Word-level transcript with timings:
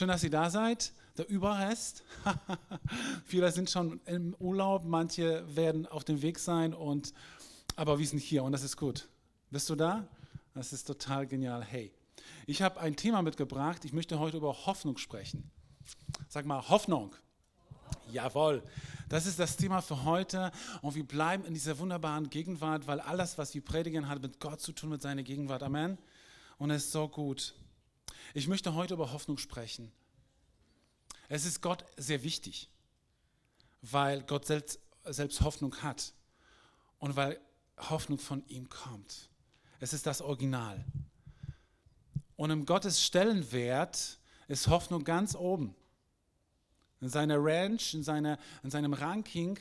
Schön, 0.00 0.08
dass 0.08 0.24
ihr 0.24 0.30
da 0.30 0.48
seid. 0.48 0.94
Der 1.18 1.28
Überrest. 1.28 2.04
Viele 3.26 3.52
sind 3.52 3.68
schon 3.68 4.00
im 4.06 4.34
Urlaub, 4.38 4.86
manche 4.86 5.44
werden 5.54 5.86
auf 5.86 6.04
dem 6.04 6.22
Weg 6.22 6.38
sein, 6.38 6.72
und, 6.72 7.12
aber 7.76 7.98
wir 7.98 8.06
sind 8.06 8.20
hier 8.20 8.42
und 8.42 8.52
das 8.52 8.62
ist 8.62 8.78
gut. 8.78 9.10
Bist 9.50 9.68
du 9.68 9.74
da? 9.74 10.08
Das 10.54 10.72
ist 10.72 10.84
total 10.84 11.26
genial. 11.26 11.62
Hey, 11.62 11.92
ich 12.46 12.62
habe 12.62 12.80
ein 12.80 12.96
Thema 12.96 13.20
mitgebracht. 13.20 13.84
Ich 13.84 13.92
möchte 13.92 14.18
heute 14.18 14.38
über 14.38 14.64
Hoffnung 14.64 14.96
sprechen. 14.96 15.50
Sag 16.30 16.46
mal, 16.46 16.66
Hoffnung. 16.70 17.14
Jawohl. 18.10 18.62
Das 19.10 19.26
ist 19.26 19.38
das 19.38 19.58
Thema 19.58 19.82
für 19.82 20.06
heute. 20.06 20.50
Und 20.80 20.94
wir 20.94 21.06
bleiben 21.06 21.44
in 21.44 21.52
dieser 21.52 21.78
wunderbaren 21.78 22.30
Gegenwart, 22.30 22.86
weil 22.86 23.00
alles, 23.00 23.36
was 23.36 23.52
wir 23.52 23.62
predigen, 23.62 24.08
hat 24.08 24.22
mit 24.22 24.40
Gott 24.40 24.62
zu 24.62 24.72
tun, 24.72 24.88
mit 24.88 25.02
seiner 25.02 25.24
Gegenwart. 25.24 25.62
Amen. 25.62 25.98
Und 26.56 26.70
es 26.70 26.84
ist 26.84 26.92
so 26.92 27.06
gut. 27.06 27.54
Ich 28.32 28.46
möchte 28.46 28.74
heute 28.74 28.94
über 28.94 29.12
Hoffnung 29.12 29.38
sprechen. 29.38 29.90
Es 31.28 31.44
ist 31.44 31.60
Gott 31.60 31.84
sehr 31.96 32.22
wichtig, 32.22 32.70
weil 33.82 34.22
Gott 34.22 34.46
selbst, 34.46 34.78
selbst 35.04 35.40
Hoffnung 35.40 35.76
hat 35.82 36.12
und 36.98 37.16
weil 37.16 37.40
Hoffnung 37.76 38.18
von 38.18 38.46
ihm 38.46 38.68
kommt. 38.68 39.30
Es 39.80 39.92
ist 39.92 40.06
das 40.06 40.20
Original. 40.20 40.84
Und 42.36 42.50
im 42.50 42.66
Gottes 42.66 43.02
Stellenwert 43.02 44.18
ist 44.46 44.68
Hoffnung 44.68 45.04
ganz 45.04 45.34
oben. 45.34 45.74
In 47.00 47.08
seiner 47.08 47.36
Ranch, 47.38 47.94
in, 47.94 48.02
seiner, 48.02 48.38
in 48.62 48.70
seinem 48.70 48.92
Ranking 48.92 49.58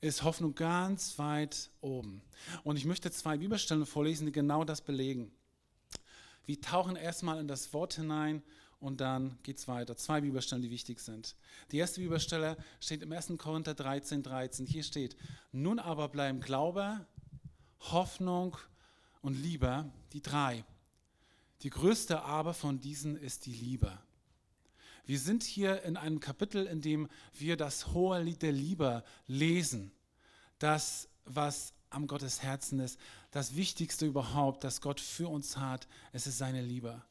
ist 0.00 0.22
Hoffnung 0.22 0.54
ganz 0.54 1.18
weit 1.18 1.70
oben. 1.80 2.22
Und 2.62 2.76
ich 2.76 2.84
möchte 2.84 3.10
zwei 3.10 3.36
Bibelstellen 3.36 3.84
vorlesen, 3.84 4.26
die 4.26 4.32
genau 4.32 4.64
das 4.64 4.80
belegen. 4.80 5.35
Wir 6.46 6.60
tauchen 6.60 6.96
erstmal 6.96 7.38
in 7.40 7.48
das 7.48 7.72
Wort 7.72 7.94
hinein 7.94 8.42
und 8.80 9.00
dann 9.00 9.38
geht 9.42 9.58
es 9.58 9.68
weiter. 9.68 9.96
Zwei 9.96 10.20
Bibelstellen, 10.20 10.62
die 10.62 10.70
wichtig 10.70 11.00
sind. 11.00 11.36
Die 11.72 11.78
erste 11.78 12.00
Bibelstelle 12.00 12.56
steht 12.80 13.02
im 13.02 13.12
1. 13.12 13.32
Korinther 13.36 13.74
13, 13.74 14.22
13. 14.22 14.66
Hier 14.66 14.82
steht, 14.82 15.16
nun 15.52 15.78
aber 15.78 16.08
bleiben 16.08 16.40
Glaube, 16.40 17.04
Hoffnung 17.80 18.56
und 19.22 19.34
Liebe, 19.34 19.90
die 20.12 20.22
drei. 20.22 20.64
Die 21.62 21.70
größte 21.70 22.22
aber 22.22 22.54
von 22.54 22.80
diesen 22.80 23.16
ist 23.16 23.46
die 23.46 23.52
Liebe. 23.52 23.98
Wir 25.06 25.18
sind 25.18 25.44
hier 25.44 25.82
in 25.82 25.96
einem 25.96 26.20
Kapitel, 26.20 26.66
in 26.66 26.80
dem 26.80 27.08
wir 27.32 27.56
das 27.56 27.88
hohe 27.88 28.20
Lied 28.20 28.42
der 28.42 28.52
Liebe 28.52 29.04
lesen. 29.26 29.92
Das, 30.58 31.08
was 31.24 31.72
am 31.90 32.06
Gottes 32.06 32.42
Herzen 32.42 32.80
ist, 32.80 32.98
das 33.30 33.56
Wichtigste 33.56 34.06
überhaupt, 34.06 34.64
das 34.64 34.80
Gott 34.80 35.00
für 35.00 35.28
uns 35.28 35.56
hat, 35.56 35.88
es 36.12 36.26
ist 36.26 36.38
seine 36.38 36.62
Liebe. 36.62 37.02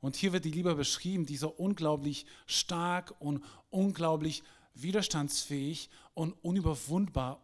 Und 0.00 0.16
hier 0.16 0.32
wird 0.32 0.44
die 0.44 0.50
Liebe 0.50 0.74
beschrieben, 0.74 1.26
die 1.26 1.36
so 1.36 1.48
unglaublich 1.48 2.26
stark 2.46 3.14
und 3.20 3.44
unglaublich 3.70 4.42
widerstandsfähig 4.74 5.90
und 6.14 6.32
unüberwundbar, 6.42 7.42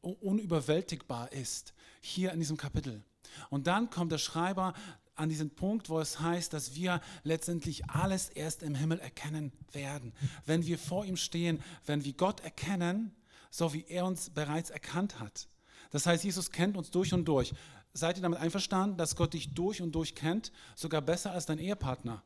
unüberwältigbar 0.00 1.32
ist. 1.32 1.74
Hier 2.00 2.32
in 2.32 2.40
diesem 2.40 2.56
Kapitel. 2.56 3.02
Und 3.50 3.66
dann 3.66 3.90
kommt 3.90 4.12
der 4.12 4.18
Schreiber 4.18 4.74
an 5.14 5.28
diesen 5.28 5.50
Punkt, 5.50 5.90
wo 5.90 6.00
es 6.00 6.20
heißt, 6.20 6.52
dass 6.52 6.74
wir 6.74 7.00
letztendlich 7.22 7.88
alles 7.88 8.28
erst 8.30 8.62
im 8.62 8.74
Himmel 8.74 8.98
erkennen 8.98 9.52
werden. 9.72 10.12
Wenn 10.44 10.66
wir 10.66 10.78
vor 10.78 11.04
ihm 11.04 11.16
stehen, 11.16 11.62
wenn 11.86 12.04
wir 12.04 12.14
Gott 12.14 12.40
erkennen, 12.40 13.14
so 13.50 13.72
wie 13.72 13.84
er 13.88 14.06
uns 14.06 14.30
bereits 14.30 14.70
erkannt 14.70 15.20
hat. 15.20 15.46
Das 15.94 16.06
heißt, 16.06 16.24
Jesus 16.24 16.50
kennt 16.50 16.76
uns 16.76 16.90
durch 16.90 17.14
und 17.14 17.24
durch. 17.24 17.54
Seid 17.92 18.16
ihr 18.16 18.22
damit 18.24 18.40
einverstanden, 18.40 18.96
dass 18.96 19.14
Gott 19.14 19.32
dich 19.32 19.54
durch 19.54 19.80
und 19.80 19.92
durch 19.92 20.16
kennt, 20.16 20.50
sogar 20.74 21.00
besser 21.00 21.30
als 21.30 21.46
dein 21.46 21.60
Ehepartner? 21.60 22.20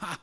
Ha! 0.00 0.18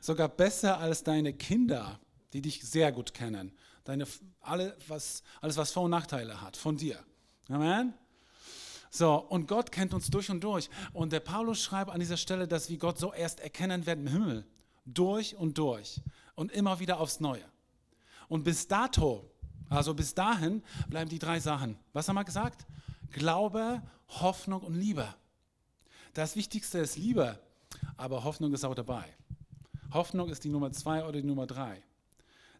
Sogar 0.00 0.30
besser 0.30 0.78
als 0.78 1.04
deine 1.04 1.34
Kinder, 1.34 2.00
die 2.32 2.40
dich 2.40 2.62
sehr 2.62 2.90
gut 2.90 3.12
kennen. 3.12 3.52
Deine, 3.84 4.06
alle, 4.40 4.74
was, 4.88 5.22
alles, 5.42 5.58
was 5.58 5.72
Vor- 5.72 5.82
und 5.82 5.90
Nachteile 5.90 6.40
hat, 6.40 6.56
von 6.56 6.78
dir. 6.78 6.98
Amen? 7.50 7.92
So, 8.88 9.16
und 9.16 9.46
Gott 9.46 9.70
kennt 9.70 9.92
uns 9.92 10.08
durch 10.08 10.30
und 10.30 10.42
durch. 10.42 10.70
Und 10.94 11.12
der 11.12 11.20
Paulus 11.20 11.62
schreibt 11.62 11.90
an 11.90 12.00
dieser 12.00 12.16
Stelle, 12.16 12.48
dass 12.48 12.70
wir 12.70 12.78
Gott 12.78 12.98
so 12.98 13.12
erst 13.12 13.40
erkennen 13.40 13.84
werden 13.84 14.06
im 14.06 14.10
Himmel. 14.10 14.46
Durch 14.86 15.36
und 15.36 15.58
durch. 15.58 16.00
Und 16.34 16.50
immer 16.50 16.80
wieder 16.80 16.98
aufs 16.98 17.20
Neue. 17.20 17.44
Und 18.28 18.42
bis 18.42 18.68
dato, 18.68 19.31
also 19.72 19.94
bis 19.94 20.14
dahin, 20.14 20.62
bleiben 20.88 21.10
die 21.10 21.18
drei 21.18 21.40
Sachen. 21.40 21.78
Was 21.92 22.08
haben 22.08 22.16
wir 22.16 22.24
gesagt? 22.24 22.66
Glaube, 23.10 23.82
Hoffnung 24.08 24.62
und 24.62 24.74
Liebe. 24.74 25.14
Das 26.14 26.36
Wichtigste 26.36 26.78
ist 26.78 26.96
Liebe, 26.96 27.38
aber 27.96 28.24
Hoffnung 28.24 28.52
ist 28.52 28.64
auch 28.64 28.74
dabei. 28.74 29.04
Hoffnung 29.92 30.28
ist 30.30 30.44
die 30.44 30.48
Nummer 30.50 30.72
zwei 30.72 31.04
oder 31.04 31.20
die 31.20 31.26
Nummer 31.26 31.46
drei. 31.46 31.82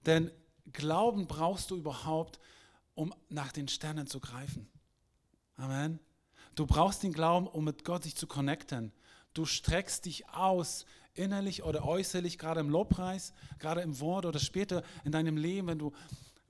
Denn 0.06 0.30
Glauben 0.72 1.26
brauchst 1.26 1.70
du 1.70 1.76
überhaupt, 1.76 2.38
um 2.94 3.14
nach 3.28 3.52
den 3.52 3.68
Sternen 3.68 4.06
zu 4.06 4.20
greifen. 4.20 4.68
Amen. 5.56 5.98
Du 6.54 6.66
brauchst 6.66 7.02
den 7.02 7.12
Glauben, 7.12 7.46
um 7.46 7.64
mit 7.64 7.84
Gott 7.84 8.04
sich 8.04 8.16
zu 8.16 8.26
connecten. 8.26 8.92
Du 9.34 9.44
streckst 9.44 10.04
dich 10.04 10.28
aus, 10.28 10.84
innerlich 11.14 11.62
oder 11.62 11.84
äußerlich, 11.84 12.38
gerade 12.38 12.60
im 12.60 12.70
Lobpreis, 12.70 13.32
gerade 13.58 13.80
im 13.80 13.98
Wort 14.00 14.26
oder 14.26 14.38
später 14.38 14.82
in 15.04 15.12
deinem 15.12 15.36
Leben, 15.36 15.68
wenn 15.68 15.78
du, 15.78 15.92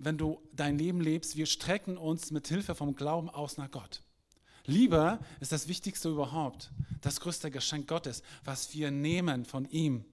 wenn 0.03 0.19
du 0.19 0.43
dein 0.53 0.79
Leben 0.79 1.01
lebst. 1.01 1.37
Wir 1.37 1.47
strecken 1.47 1.97
uns 1.97 2.31
mit 2.33 2.49
Hilfe 2.49 2.75
vom 2.75 2.95
Glauben 2.97 3.31
aus 3.31 3.57
nach 3.57 3.71
Gott. 3.71 4.03
Liebe 4.65 5.19
ist 5.41 5.53
das 5.53 5.69
Wichtigste 5.69 6.09
überhaupt, 6.09 6.71
das 7.01 7.21
größte 7.21 7.51
Geschenk 7.51 7.89
Gottes, 7.89 8.23
was 8.45 8.75
wir 8.75 8.91
nehmen 8.91 9.45
von 9.45 9.69
ihm 9.71 10.05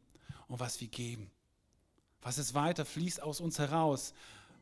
und 0.47 0.59
was 0.59 0.79
wir 0.79 0.87
geben. 0.87 1.31
Was 2.21 2.37
es 2.37 2.53
weiter 2.53 2.85
fließt 2.85 3.21
aus 3.21 3.41
uns 3.41 3.59
heraus, 3.59 4.13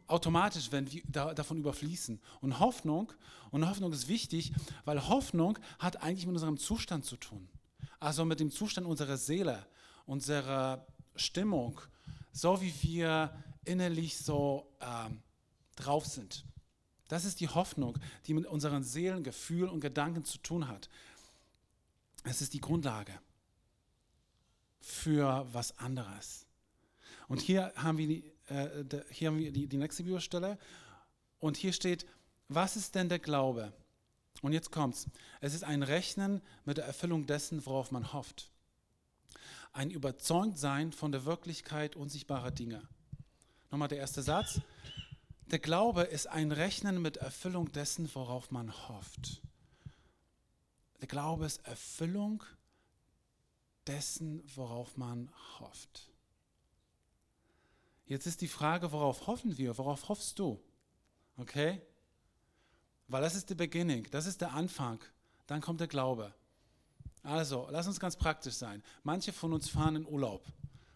automatisch, 0.07 0.71
wenn 0.71 0.91
wir 0.91 1.01
da, 1.07 1.33
davon 1.33 1.57
überfließen. 1.57 2.19
Und 2.41 2.59
Hoffnung, 2.59 3.11
und 3.51 3.67
Hoffnung 3.67 3.91
ist 3.91 4.07
wichtig, 4.07 4.53
weil 4.85 5.07
Hoffnung 5.07 5.57
hat 5.79 6.01
eigentlich 6.03 6.25
mit 6.25 6.35
unserem 6.35 6.57
Zustand 6.57 7.05
zu 7.05 7.17
tun. 7.17 7.49
Also 7.99 8.25
mit 8.25 8.39
dem 8.39 8.51
Zustand 8.51 8.87
unserer 8.87 9.17
Seele, 9.17 9.65
unserer 10.05 10.85
Stimmung, 11.15 11.81
so 12.31 12.61
wie 12.61 12.73
wir 12.81 13.31
innerlich 13.67 14.17
so 14.17 14.67
ähm, 14.81 15.21
drauf 15.75 16.05
sind. 16.05 16.45
Das 17.07 17.25
ist 17.25 17.39
die 17.39 17.47
Hoffnung, 17.47 17.97
die 18.25 18.33
mit 18.33 18.45
unseren 18.45 18.83
Seelen, 18.83 19.23
Gefühlen 19.23 19.69
und 19.69 19.79
Gedanken 19.79 20.25
zu 20.25 20.39
tun 20.39 20.67
hat. 20.67 20.89
Es 22.23 22.41
ist 22.41 22.53
die 22.53 22.61
Grundlage 22.61 23.13
für 24.81 25.47
was 25.51 25.77
anderes. 25.79 26.45
Und 27.27 27.41
hier 27.41 27.73
haben 27.75 27.97
wir 27.97 28.07
die, 28.07 28.31
äh, 28.47 28.85
hier 29.09 29.29
haben 29.29 29.37
wir 29.37 29.51
die, 29.51 29.67
die 29.67 29.77
nächste 29.77 30.03
Bibelstelle. 30.03 30.57
Und 31.39 31.57
hier 31.57 31.73
steht, 31.73 32.05
was 32.47 32.75
ist 32.75 32.95
denn 32.95 33.09
der 33.09 33.19
Glaube? 33.19 33.73
Und 34.41 34.53
jetzt 34.53 34.71
kommt's. 34.71 35.07
Es 35.41 35.53
ist 35.53 35.63
ein 35.63 35.83
Rechnen 35.83 36.41
mit 36.65 36.77
der 36.77 36.85
Erfüllung 36.85 37.25
dessen, 37.25 37.65
worauf 37.65 37.91
man 37.91 38.13
hofft. 38.13 38.51
Ein 39.73 39.89
Überzeugtsein 39.89 40.91
von 40.91 41.11
der 41.11 41.25
Wirklichkeit 41.25 41.95
unsichtbarer 41.95 42.51
Dinge. 42.51 42.87
Nochmal 43.69 43.89
der 43.89 43.97
erste 43.97 44.21
Satz. 44.21 44.61
Der 45.47 45.59
Glaube 45.59 46.03
ist 46.03 46.27
ein 46.27 46.51
Rechnen 46.51 47.01
mit 47.01 47.17
Erfüllung 47.17 47.71
dessen, 47.71 48.09
worauf 48.13 48.51
man 48.51 48.71
hofft. 48.89 49.41
Der 51.01 51.07
Glaube 51.07 51.45
ist 51.45 51.65
Erfüllung 51.65 52.43
dessen, 53.85 54.43
worauf 54.55 54.97
man 54.97 55.29
hofft. 55.59 56.09
Jetzt 58.05 58.25
ist 58.25 58.41
die 58.41 58.47
Frage, 58.47 58.91
worauf 58.91 59.27
hoffen 59.27 59.57
wir? 59.57 59.77
Worauf 59.77 60.07
hoffst 60.09 60.39
du? 60.39 60.61
Okay? 61.35 61.81
Weil 63.07 63.21
das 63.21 63.35
ist 63.35 63.49
der 63.49 63.55
Beginning, 63.55 64.07
das 64.11 64.25
ist 64.25 64.41
der 64.41 64.53
Anfang. 64.53 64.99
Dann 65.45 65.61
kommt 65.61 65.79
der 65.79 65.87
Glaube. 65.87 66.33
Also, 67.23 67.67
lass 67.69 67.87
uns 67.87 67.99
ganz 67.99 68.15
praktisch 68.15 68.55
sein. 68.55 68.81
Manche 69.03 69.33
von 69.33 69.51
uns 69.53 69.69
fahren 69.69 69.97
in 69.97 70.05
Urlaub. 70.05 70.45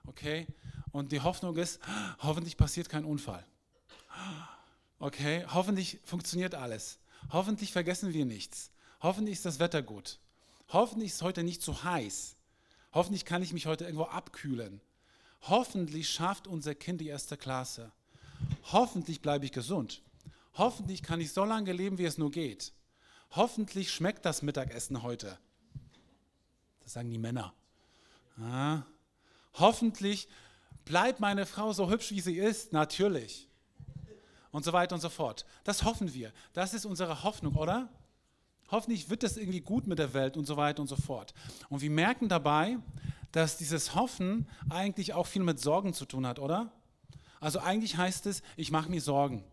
Okay? 0.07 0.47
Und 0.91 1.11
die 1.11 1.21
Hoffnung 1.21 1.55
ist, 1.57 1.79
hoffentlich 2.19 2.57
passiert 2.57 2.89
kein 2.89 3.05
Unfall. 3.05 3.45
Okay? 4.99 5.45
Hoffentlich 5.53 5.99
funktioniert 6.03 6.55
alles. 6.55 6.99
Hoffentlich 7.31 7.71
vergessen 7.71 8.13
wir 8.13 8.25
nichts. 8.25 8.71
Hoffentlich 9.01 9.37
ist 9.37 9.45
das 9.45 9.59
Wetter 9.59 9.81
gut. 9.81 10.19
Hoffentlich 10.69 11.09
ist 11.09 11.15
es 11.15 11.21
heute 11.21 11.43
nicht 11.43 11.61
zu 11.61 11.83
heiß. 11.83 12.35
Hoffentlich 12.93 13.25
kann 13.25 13.41
ich 13.41 13.53
mich 13.53 13.65
heute 13.65 13.85
irgendwo 13.85 14.05
abkühlen. 14.05 14.81
Hoffentlich 15.43 16.09
schafft 16.09 16.47
unser 16.47 16.75
Kind 16.75 17.01
die 17.01 17.07
erste 17.07 17.37
Klasse. 17.37 17.91
Hoffentlich 18.71 19.21
bleibe 19.21 19.45
ich 19.45 19.51
gesund. 19.51 20.01
Hoffentlich 20.55 21.01
kann 21.01 21.21
ich 21.21 21.31
so 21.31 21.45
lange 21.45 21.71
leben, 21.71 21.97
wie 21.97 22.05
es 22.05 22.17
nur 22.17 22.31
geht. 22.31 22.73
Hoffentlich 23.31 23.91
schmeckt 23.91 24.25
das 24.25 24.41
Mittagessen 24.41 25.03
heute. 25.03 25.37
Das 26.81 26.93
sagen 26.93 27.09
die 27.09 27.17
Männer. 27.17 27.53
Ja. 28.37 28.85
Hoffentlich 29.53 30.27
bleibt 30.91 31.21
meine 31.21 31.45
Frau 31.45 31.71
so 31.71 31.89
hübsch, 31.89 32.11
wie 32.11 32.19
sie 32.19 32.37
ist. 32.37 32.73
Natürlich. 32.73 33.47
Und 34.51 34.65
so 34.65 34.73
weiter 34.73 34.93
und 34.93 34.99
so 34.99 35.07
fort. 35.07 35.45
Das 35.63 35.85
hoffen 35.85 36.13
wir. 36.13 36.33
Das 36.51 36.73
ist 36.73 36.85
unsere 36.85 37.23
Hoffnung, 37.23 37.55
oder? 37.55 37.87
Hoffentlich 38.69 39.09
wird 39.09 39.23
es 39.23 39.37
irgendwie 39.37 39.61
gut 39.61 39.87
mit 39.87 39.99
der 39.99 40.13
Welt 40.13 40.35
und 40.35 40.45
so 40.45 40.57
weiter 40.57 40.81
und 40.81 40.89
so 40.89 40.97
fort. 40.97 41.33
Und 41.69 41.81
wir 41.81 41.89
merken 41.89 42.27
dabei, 42.27 42.77
dass 43.31 43.57
dieses 43.57 43.95
Hoffen 43.95 44.49
eigentlich 44.69 45.13
auch 45.13 45.27
viel 45.27 45.43
mit 45.43 45.61
Sorgen 45.61 45.93
zu 45.93 46.03
tun 46.03 46.27
hat, 46.27 46.39
oder? 46.39 46.73
Also 47.39 47.59
eigentlich 47.59 47.95
heißt 47.95 48.25
es, 48.25 48.41
ich 48.57 48.69
mache 48.69 48.91
mir 48.91 48.99
Sorgen. 48.99 49.45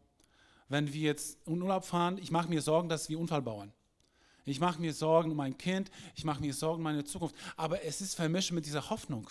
Wenn 0.69 0.93
wir 0.93 1.03
jetzt 1.03 1.39
in 1.47 1.63
Urlaub 1.63 1.85
fahren, 1.85 2.19
ich 2.19 2.33
mache 2.33 2.49
mir 2.49 2.63
Sorgen, 2.63 2.89
dass 2.89 3.09
wir 3.09 3.17
Unfall 3.17 3.43
bauen. 3.43 3.73
Ich 4.45 4.59
mache 4.59 4.81
mir 4.81 4.93
Sorgen 4.93 5.31
um 5.31 5.37
mein 5.37 5.57
Kind, 5.57 5.89
ich 6.17 6.25
mache 6.25 6.41
mir 6.41 6.53
Sorgen 6.53 6.79
um 6.79 6.83
meine 6.83 7.05
Zukunft. 7.05 7.37
Aber 7.57 7.85
es 7.85 8.01
ist 8.01 8.17
vermischt 8.17 8.51
mit 8.51 8.67
dieser 8.67 8.91
Hoffnung. 8.91 9.31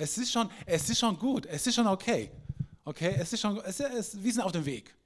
Es 0.00 0.16
ist 0.16 0.32
schon, 0.32 0.50
es 0.64 0.88
ist 0.88 0.98
schon 0.98 1.18
gut, 1.18 1.44
es 1.44 1.66
ist 1.66 1.74
schon 1.74 1.86
okay. 1.86 2.30
Okay, 2.86 3.16
es 3.18 3.34
ist 3.34 3.40
schon, 3.40 3.60
es 3.60 3.80
ist, 3.80 4.24
wir 4.24 4.32
sind 4.32 4.42
auf 4.42 4.52
dem 4.52 4.64
Weg. 4.64 4.96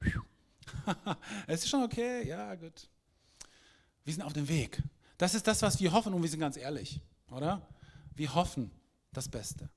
es 1.46 1.64
ist 1.64 1.70
schon 1.70 1.82
okay, 1.82 2.28
ja 2.28 2.54
gut. 2.54 2.86
Wir 4.04 4.12
sind 4.12 4.22
auf 4.22 4.34
dem 4.34 4.46
Weg. 4.46 4.82
Das 5.16 5.34
ist 5.34 5.46
das, 5.46 5.62
was 5.62 5.80
wir 5.80 5.90
hoffen 5.90 6.12
und 6.12 6.20
wir 6.20 6.28
sind 6.28 6.40
ganz 6.40 6.58
ehrlich, 6.58 7.00
oder? 7.30 7.66
Wir 8.14 8.34
hoffen 8.34 8.70
das 9.10 9.26
Beste. 9.26 9.70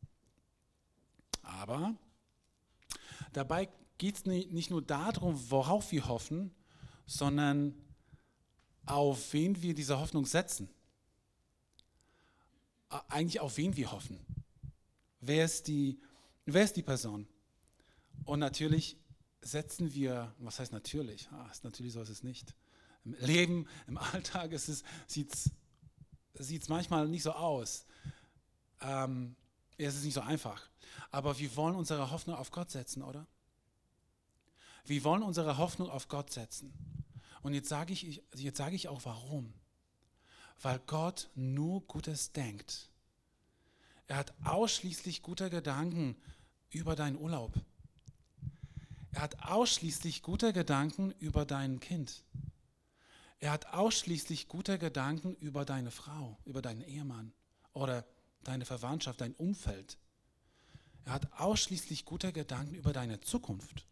Aber 1.41 1.95
dabei 3.31 3.69
geht 3.97 4.17
es 4.17 4.25
nicht 4.25 4.69
nur 4.69 4.81
darum, 4.81 5.39
worauf 5.50 5.94
wir 5.94 6.06
hoffen, 6.06 6.53
sondern 7.06 7.73
auf 8.85 9.31
wen 9.31 9.61
wir 9.61 9.73
diese 9.73 9.97
Hoffnung 9.97 10.25
setzen. 10.25 10.67
Eigentlich 13.07 13.39
auf 13.39 13.56
wen 13.56 13.77
wir 13.77 13.94
hoffen. 13.94 14.19
Wer 15.21 15.45
ist 15.45 15.68
die, 15.68 16.00
wer 16.45 16.63
ist 16.63 16.75
die 16.75 16.83
Person? 16.83 17.27
Und 18.25 18.39
natürlich 18.39 18.98
setzen 19.42 19.94
wir, 19.94 20.33
was 20.39 20.60
heißt 20.60 20.71
natürlich? 20.71 21.30
Ah, 21.31 21.50
natürlich 21.63 21.94
so 21.94 22.01
ist 22.01 22.10
es 22.10 22.24
nicht. 22.24 22.54
Im 23.06 23.13
Leben, 23.19 23.68
im 23.88 23.98
Alltag 23.98 24.51
ist 24.51 24.69
es, 24.69 24.83
sieht 25.07 25.33
es 25.33 26.69
manchmal 26.69 27.07
nicht 27.07 27.24
so 27.24 27.31
aus. 27.31 27.86
Ähm, 28.81 29.36
es 29.77 29.95
ist 29.95 30.04
nicht 30.04 30.13
so 30.13 30.21
einfach. 30.21 30.69
Aber 31.12 31.38
wir 31.39 31.56
wollen 31.56 31.75
unsere 31.75 32.12
Hoffnung 32.12 32.36
auf 32.36 32.51
Gott 32.51 32.71
setzen, 32.71 33.01
oder? 33.01 33.25
Wir 34.86 35.04
wollen 35.04 35.24
unsere 35.24 35.57
Hoffnung 35.57 35.89
auf 35.89 36.07
Gott 36.07 36.31
setzen. 36.31 36.74
Und 37.42 37.54
jetzt 37.54 37.69
sage 37.69 37.94
ich, 37.94 38.24
jetzt 38.36 38.57
sage 38.57 38.75
ich 38.75 38.88
auch 38.88 39.06
warum. 39.06 39.54
Weil 40.62 40.80
Gott 40.80 41.30
nur 41.36 41.81
Gutes 41.88 42.31
denkt. 42.33 42.88
Er 44.09 44.17
hat 44.17 44.33
ausschließlich 44.44 45.21
gute 45.21 45.51
Gedanken 45.51 46.15
über 46.71 46.95
deinen 46.95 47.15
Urlaub. 47.15 47.53
Er 49.11 49.21
hat 49.21 49.44
ausschließlich 49.44 50.23
gute 50.23 50.51
Gedanken 50.51 51.11
über 51.19 51.45
dein 51.45 51.79
Kind. 51.79 52.23
Er 53.39 53.51
hat 53.51 53.67
ausschließlich 53.67 54.47
gute 54.47 54.79
Gedanken 54.79 55.35
über 55.35 55.63
deine 55.63 55.91
Frau, 55.91 56.39
über 56.45 56.63
deinen 56.63 56.81
Ehemann 56.81 57.33
oder 57.73 58.03
deine 58.44 58.65
Verwandtschaft, 58.65 59.21
dein 59.21 59.35
Umfeld. 59.35 60.00
Er 61.06 61.13
hat 61.13 61.31
ausschließlich 61.39 62.03
gute 62.03 62.33
Gedanken 62.33 62.73
über 62.73 62.94
deine 62.94 63.21
Zukunft. 63.21 63.85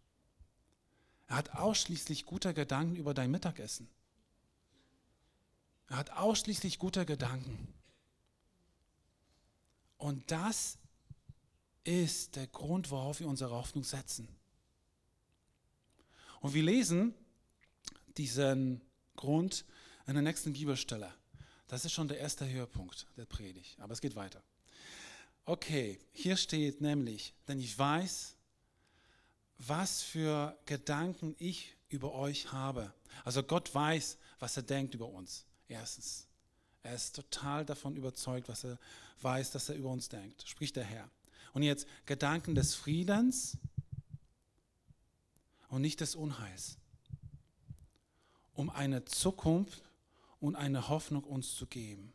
Er 1.28 1.36
hat 1.36 1.52
ausschließlich 1.54 2.26
gute 2.26 2.56
Gedanken 2.56 2.96
über 2.96 3.14
dein 3.14 3.30
Mittagessen. 3.30 3.88
Er 5.90 5.98
hat 5.98 6.10
ausschließlich 6.10 6.80
gute 6.80 7.06
Gedanken. 7.06 7.77
Und 9.98 10.30
das 10.32 10.78
ist 11.84 12.36
der 12.36 12.48
Grund, 12.48 12.92
worauf 12.92 13.20
wir 13.20 13.28
unsere 13.28 13.52
Hoffnung 13.52 13.84
setzen. 13.84 14.28
Und 16.42 16.54
wir 16.54 16.64
lesen 16.64 17.14
diesen 18.18 18.82
Grund 19.16 19.66
in 20.06 20.14
der 20.14 20.24
nächsten 20.24 20.54
Bibelstelle. 20.54 21.14
Das 21.68 21.84
ist 21.84 21.92
schon 21.92 22.08
der 22.08 22.20
erste 22.20 22.48
Höhepunkt 22.48 23.08
der 23.18 23.26
Predigt, 23.26 23.80
aber 23.80 23.94
es 23.94 24.02
geht 24.02 24.16
weiter. 24.16 24.42
Okay, 25.46 26.00
hier 26.12 26.38
steht 26.38 26.82
nämlich, 26.82 27.34
denn 27.48 27.60
ich 27.60 27.78
weiß, 27.78 28.36
was 29.60 30.02
für 30.02 30.58
Gedanken 30.66 31.36
ich 31.40 31.76
über 31.90 32.14
euch 32.14 32.52
habe. 32.52 32.94
Also 33.24 33.44
Gott 33.44 33.74
weiß, 33.74 34.18
was 34.40 34.58
er 34.58 34.64
denkt 34.64 34.94
über 34.94 35.08
uns. 35.08 35.46
Erstens. 35.68 36.27
Er 36.84 36.96
ist 36.96 37.16
total 37.16 37.66
davon 37.66 37.96
überzeugt, 37.96 38.48
was 38.50 38.64
er 38.64 38.78
weiß, 39.22 39.52
dass 39.52 39.70
er 39.70 39.76
über 39.76 39.90
uns 39.90 40.10
denkt, 40.10 40.48
spricht 40.48 40.76
der 40.76 40.84
Herr. 40.84 41.10
Und 41.54 41.64
jetzt 41.64 41.88
Gedanken 42.06 42.56
des 42.56 42.76
Friedens 42.76 43.58
und 45.70 45.82
nicht 45.82 46.00
des 46.02 46.16
Unheils, 46.16 46.78
um 48.54 48.70
eine 48.70 49.06
Zukunft 49.06 49.82
und 50.40 50.56
eine 50.56 50.88
Hoffnung 50.88 51.24
uns 51.24 51.56
zu 51.56 51.66
geben. 51.66 52.14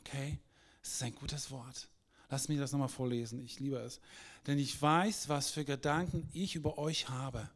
Okay? 0.00 0.38
Das 0.82 0.94
ist 0.94 1.02
ein 1.02 1.14
gutes 1.14 1.50
Wort. 1.50 1.88
Lass 2.28 2.48
mich 2.48 2.58
das 2.58 2.72
nochmal 2.72 2.88
vorlesen, 2.88 3.40
ich 3.44 3.60
liebe 3.60 3.78
es. 3.78 4.00
Denn 4.46 4.58
ich 4.58 4.80
weiß, 4.80 5.28
was 5.28 5.50
für 5.50 5.64
Gedanken 5.64 6.28
ich 6.32 6.56
über 6.56 6.78
euch 6.78 7.08
habe, 7.08 7.48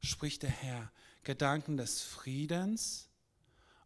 spricht 0.00 0.42
der 0.42 0.50
Herr. 0.50 0.90
Gedanken 1.24 1.76
des 1.76 2.00
Friedens 2.00 3.09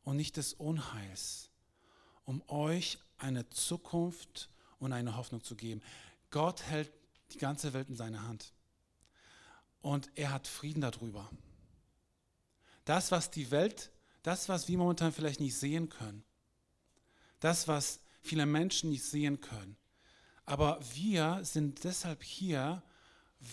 und 0.04 0.16
nicht 0.16 0.36
des 0.36 0.52
Unheils, 0.54 1.50
um 2.24 2.42
euch 2.48 2.98
eine 3.18 3.48
Zukunft 3.50 4.48
und 4.78 4.92
eine 4.92 5.16
Hoffnung 5.16 5.42
zu 5.42 5.56
geben. 5.56 5.82
Gott 6.30 6.62
hält 6.62 6.92
die 7.32 7.38
ganze 7.38 7.72
Welt 7.72 7.88
in 7.88 7.96
seiner 7.96 8.22
Hand. 8.22 8.52
Und 9.80 10.10
er 10.14 10.32
hat 10.32 10.46
Frieden 10.46 10.80
darüber. 10.80 11.28
Das, 12.84 13.10
was 13.10 13.30
die 13.30 13.50
Welt, 13.50 13.90
das, 14.22 14.48
was 14.48 14.68
wir 14.68 14.78
momentan 14.78 15.12
vielleicht 15.12 15.40
nicht 15.40 15.56
sehen 15.56 15.88
können, 15.88 16.24
das, 17.40 17.68
was 17.68 18.00
viele 18.20 18.46
Menschen 18.46 18.90
nicht 18.90 19.04
sehen 19.04 19.40
können, 19.40 19.76
aber 20.46 20.78
wir 20.94 21.40
sind 21.42 21.84
deshalb 21.84 22.22
hier, 22.22 22.82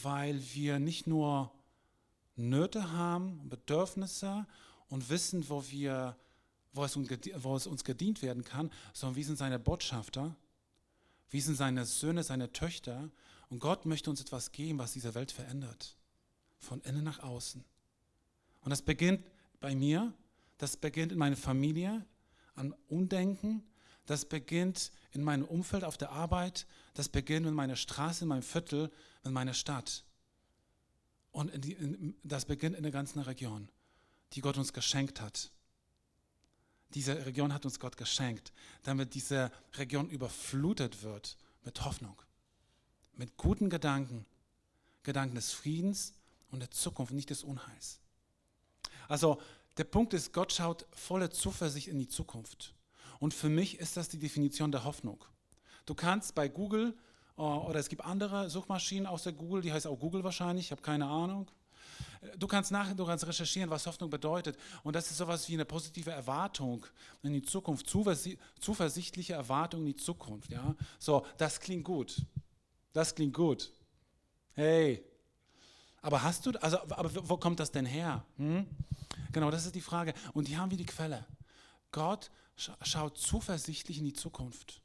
weil 0.03 0.41
wir 0.53 0.79
nicht 0.79 1.07
nur 1.07 1.51
Nöte 2.35 2.91
haben, 2.91 3.47
Bedürfnisse 3.49 4.45
und 4.89 5.09
wissen, 5.09 5.47
wo, 5.49 5.63
wir, 5.69 6.17
wo, 6.73 6.83
es, 6.83 6.95
wo 6.95 7.55
es 7.55 7.67
uns 7.67 7.83
gedient 7.83 8.21
werden 8.21 8.43
kann, 8.43 8.71
sondern 8.93 9.15
wir 9.15 9.25
sind 9.25 9.37
seine 9.37 9.59
Botschafter, 9.59 10.35
wir 11.29 11.41
sind 11.41 11.55
seine 11.55 11.85
Söhne, 11.85 12.23
seine 12.23 12.51
Töchter 12.51 13.09
und 13.49 13.59
Gott 13.59 13.85
möchte 13.85 14.09
uns 14.09 14.21
etwas 14.21 14.51
geben, 14.51 14.79
was 14.79 14.93
diese 14.93 15.13
Welt 15.15 15.31
verändert. 15.31 15.95
Von 16.57 16.81
innen 16.81 17.03
nach 17.03 17.19
außen. 17.19 17.63
Und 18.61 18.69
das 18.69 18.81
beginnt 18.81 19.25
bei 19.59 19.75
mir, 19.75 20.13
das 20.57 20.77
beginnt 20.77 21.11
in 21.11 21.17
meiner 21.17 21.35
Familie, 21.35 22.05
an 22.55 22.75
Undenken, 22.87 23.63
das 24.05 24.25
beginnt 24.25 24.91
in 25.11 25.23
meinem 25.23 25.45
Umfeld 25.45 25.83
auf 25.83 25.97
der 25.97 26.11
Arbeit, 26.11 26.67
das 26.93 27.09
beginnt 27.09 27.47
in 27.47 27.53
meiner 27.53 27.75
Straße, 27.75 28.23
in 28.23 28.27
meinem 28.27 28.43
Viertel, 28.43 28.91
in 29.23 29.33
meiner 29.33 29.53
Stadt. 29.53 30.03
Und 31.31 31.51
in 31.51 31.61
die, 31.61 31.73
in, 31.73 32.15
das 32.23 32.45
beginnt 32.45 32.75
in 32.75 32.83
der 32.83 32.91
ganzen 32.91 33.19
Region, 33.19 33.69
die 34.33 34.41
Gott 34.41 34.57
uns 34.57 34.73
geschenkt 34.73 35.21
hat. 35.21 35.51
Diese 36.93 37.25
Region 37.25 37.53
hat 37.53 37.65
uns 37.65 37.79
Gott 37.79 37.97
geschenkt, 37.97 38.51
damit 38.83 39.13
diese 39.13 39.51
Region 39.77 40.09
überflutet 40.09 41.03
wird 41.03 41.37
mit 41.63 41.83
Hoffnung, 41.85 42.21
mit 43.13 43.37
guten 43.37 43.69
Gedanken, 43.69 44.25
Gedanken 45.03 45.35
des 45.35 45.51
Friedens 45.51 46.13
und 46.51 46.59
der 46.59 46.71
Zukunft, 46.71 47.13
nicht 47.13 47.29
des 47.29 47.43
Unheils. 47.43 47.99
Also 49.07 49.41
der 49.77 49.85
Punkt 49.85 50.13
ist, 50.13 50.33
Gott 50.33 50.51
schaut 50.53 50.85
voller 50.91 51.31
Zuversicht 51.31 51.87
in 51.87 51.97
die 51.97 52.07
Zukunft. 52.07 52.73
Und 53.19 53.33
für 53.33 53.49
mich 53.49 53.79
ist 53.79 53.97
das 53.97 54.09
die 54.09 54.19
Definition 54.19 54.71
der 54.71 54.83
Hoffnung. 54.83 55.23
Du 55.85 55.95
kannst 55.95 56.35
bei 56.35 56.47
Google 56.47 56.95
äh, 57.37 57.41
oder 57.41 57.79
es 57.79 57.89
gibt 57.89 58.03
andere 58.03 58.49
Suchmaschinen 58.49 59.07
außer 59.07 59.31
Google, 59.31 59.61
die 59.61 59.71
heißt 59.71 59.87
auch 59.87 59.99
Google 59.99 60.23
wahrscheinlich, 60.23 60.67
ich 60.67 60.71
habe 60.71 60.81
keine 60.81 61.07
Ahnung. 61.07 61.47
Du 62.37 62.47
kannst 62.47 62.71
nachher, 62.71 62.93
du 62.93 63.05
kannst 63.05 63.25
recherchieren, 63.25 63.69
was 63.69 63.85
Hoffnung 63.87 64.09
bedeutet. 64.09 64.57
Und 64.83 64.95
das 64.95 65.09
ist 65.09 65.17
sowas 65.17 65.47
wie 65.49 65.53
eine 65.53 65.65
positive 65.65 66.11
Erwartung 66.11 66.85
in 67.23 67.33
die 67.33 67.41
Zukunft, 67.41 67.89
zuversichtliche 67.89 69.33
Erwartung 69.33 69.81
in 69.81 69.87
die 69.87 69.95
Zukunft. 69.95 70.51
Ja? 70.51 70.75
So, 70.99 71.25
das 71.37 71.59
klingt 71.59 71.83
gut. 71.83 72.21
Das 72.93 73.15
klingt 73.15 73.33
gut. 73.33 73.71
Hey, 74.53 75.03
aber 76.01 76.23
hast 76.23 76.45
du, 76.45 76.51
also, 76.61 76.79
aber 76.79 77.11
wo 77.29 77.37
kommt 77.37 77.59
das 77.59 77.71
denn 77.71 77.85
her? 77.85 78.25
Hm? 78.37 78.65
Genau, 79.31 79.51
das 79.51 79.65
ist 79.65 79.75
die 79.75 79.81
Frage. 79.81 80.13
Und 80.33 80.47
hier 80.47 80.57
haben 80.57 80.71
wir 80.71 80.77
die 80.77 80.85
Quelle. 80.85 81.25
Gott 81.91 82.31
schaut 82.55 83.17
zuversichtlich 83.17 83.99
in 83.99 84.05
die 84.05 84.13
Zukunft. 84.13 84.81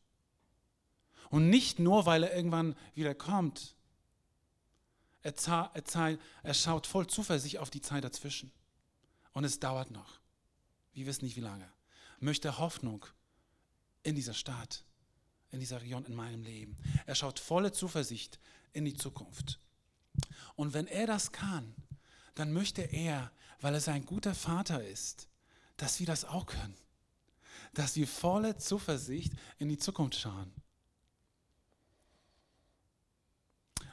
Und 1.30 1.50
nicht 1.50 1.78
nur, 1.78 2.06
weil 2.06 2.22
er 2.22 2.36
irgendwann 2.36 2.76
wieder 2.94 3.14
kommt. 3.14 3.75
Er, 5.35 5.73
er, 5.75 6.18
er 6.42 6.54
schaut 6.54 6.87
voll 6.87 7.06
Zuversicht 7.06 7.59
auf 7.59 7.71
die 7.71 7.80
Zeit 7.80 8.04
dazwischen. 8.04 8.52
Und 9.33 9.45
es 9.45 9.61
dauert 9.61 9.90
noch. 9.90 10.21
Wir 10.92 11.06
wissen 11.06 11.25
nicht, 11.25 11.37
wie 11.37 11.40
lange. 11.40 11.68
Möchte 12.21 12.59
Hoffnung 12.59 13.04
in 14.02 14.14
dieser 14.14 14.35
Stadt, 14.35 14.85
in 15.50 15.61
dieser 15.61 15.83
Region, 15.83 16.04
in 16.04 16.14
meinem 16.14 16.42
Leben. 16.42 16.78
Er 17.06 17.14
schaut 17.14 17.38
volle 17.38 17.73
Zuversicht 17.73 18.38
in 18.73 18.85
die 18.85 18.97
Zukunft. 18.97 19.59
Und 20.54 20.73
wenn 20.73 20.87
er 20.87 21.06
das 21.06 21.33
kann, 21.33 21.75
dann 22.35 22.52
möchte 22.52 22.83
er, 22.83 23.30
weil 23.61 23.75
er 23.75 23.80
sein 23.80 24.06
guter 24.06 24.35
Vater 24.35 24.85
ist, 24.85 25.28
dass 25.76 26.00
wir 26.00 26.06
das 26.06 26.25
auch 26.25 26.47
können 26.47 26.76
dass 27.76 27.95
wir 27.95 28.09
voller 28.09 28.59
Zuversicht 28.59 29.35
in 29.59 29.68
die 29.68 29.76
Zukunft 29.76 30.18
schauen. 30.18 30.52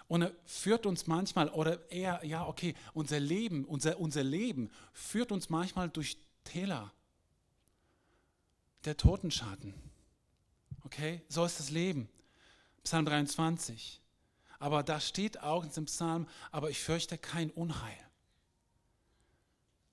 Und 0.07 0.23
er 0.23 0.31
führt 0.45 0.85
uns 0.85 1.07
manchmal, 1.07 1.49
oder 1.49 1.89
eher, 1.91 2.23
ja, 2.23 2.45
okay, 2.45 2.75
unser 2.93 3.19
Leben, 3.19 3.65
unser, 3.65 3.99
unser 3.99 4.23
Leben 4.23 4.69
führt 4.91 5.31
uns 5.31 5.49
manchmal 5.49 5.89
durch 5.89 6.17
Täler 6.43 6.91
der 8.85 8.97
Totenschatten. 8.97 9.73
Okay, 10.83 11.21
so 11.29 11.45
ist 11.45 11.59
das 11.59 11.69
Leben. 11.69 12.09
Psalm 12.83 13.05
23. 13.05 14.01
Aber 14.59 14.83
da 14.83 14.99
steht 14.99 15.41
auch 15.41 15.63
in 15.63 15.69
diesem 15.69 15.85
Psalm, 15.85 16.27
aber 16.51 16.69
ich 16.69 16.79
fürchte 16.79 17.17
kein 17.17 17.49
Unheil. 17.51 17.97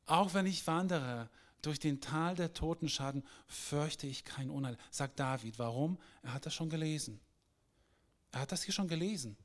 Auch 0.06 0.34
wenn 0.34 0.46
ich 0.46 0.66
wandere 0.66 1.30
durch 1.62 1.78
den 1.78 2.00
Tal 2.00 2.34
der 2.34 2.52
Totenschatten, 2.52 3.24
fürchte 3.46 4.06
ich 4.06 4.24
kein 4.24 4.50
Unheil, 4.50 4.76
sagt 4.90 5.20
David. 5.20 5.58
Warum? 5.58 5.98
Er 6.22 6.34
hat 6.34 6.46
das 6.46 6.54
schon 6.54 6.70
gelesen. 6.70 7.20
Er 8.32 8.40
hat 8.40 8.52
das 8.52 8.62
hier 8.62 8.74
schon 8.74 8.88
gelesen. 8.88 9.36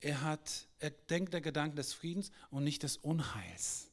Er, 0.00 0.22
hat, 0.22 0.66
er 0.78 0.90
denkt 0.90 1.32
der 1.32 1.40
Gedanken 1.40 1.76
des 1.76 1.92
Friedens 1.92 2.30
und 2.50 2.64
nicht 2.64 2.82
des 2.82 2.96
Unheils. 2.98 3.90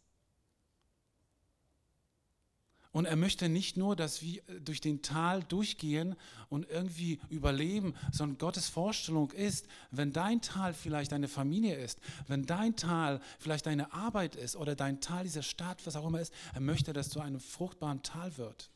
Und 2.94 3.06
er 3.06 3.16
möchte 3.16 3.50
nicht 3.50 3.76
nur, 3.76 3.96
dass 3.96 4.22
wir 4.22 4.44
durch 4.64 4.80
den 4.80 5.02
Tal 5.02 5.42
durchgehen 5.44 6.16
und 6.50 6.70
irgendwie 6.70 7.20
überleben, 7.30 7.96
sondern 8.12 8.38
Gottes 8.38 8.70
Vorstellung 8.70 9.32
ist, 9.32 9.66
wenn 9.90 10.14
dein 10.14 10.42
Tal 10.42 10.76
vielleicht 10.76 11.12
deine 11.12 11.28
Familie 11.28 11.76
ist, 11.76 12.00
wenn 12.28 12.46
dein 12.46 12.76
Tal 12.76 13.20
vielleicht 13.40 13.66
deine 13.66 13.92
Arbeit 13.94 14.36
ist 14.36 14.56
oder 14.56 14.76
dein 14.76 15.02
Tal 15.02 15.24
dieser 15.24 15.42
Stadt, 15.42 15.84
was 15.88 15.96
auch 15.96 16.08
immer 16.08 16.22
ist, 16.22 16.32
er 16.54 16.62
möchte, 16.62 16.94
dass 16.94 17.10
zu 17.10 17.20
einem 17.20 17.40
fruchtbaren 17.40 18.04
Tal 18.04 18.38
wird. 18.38 18.70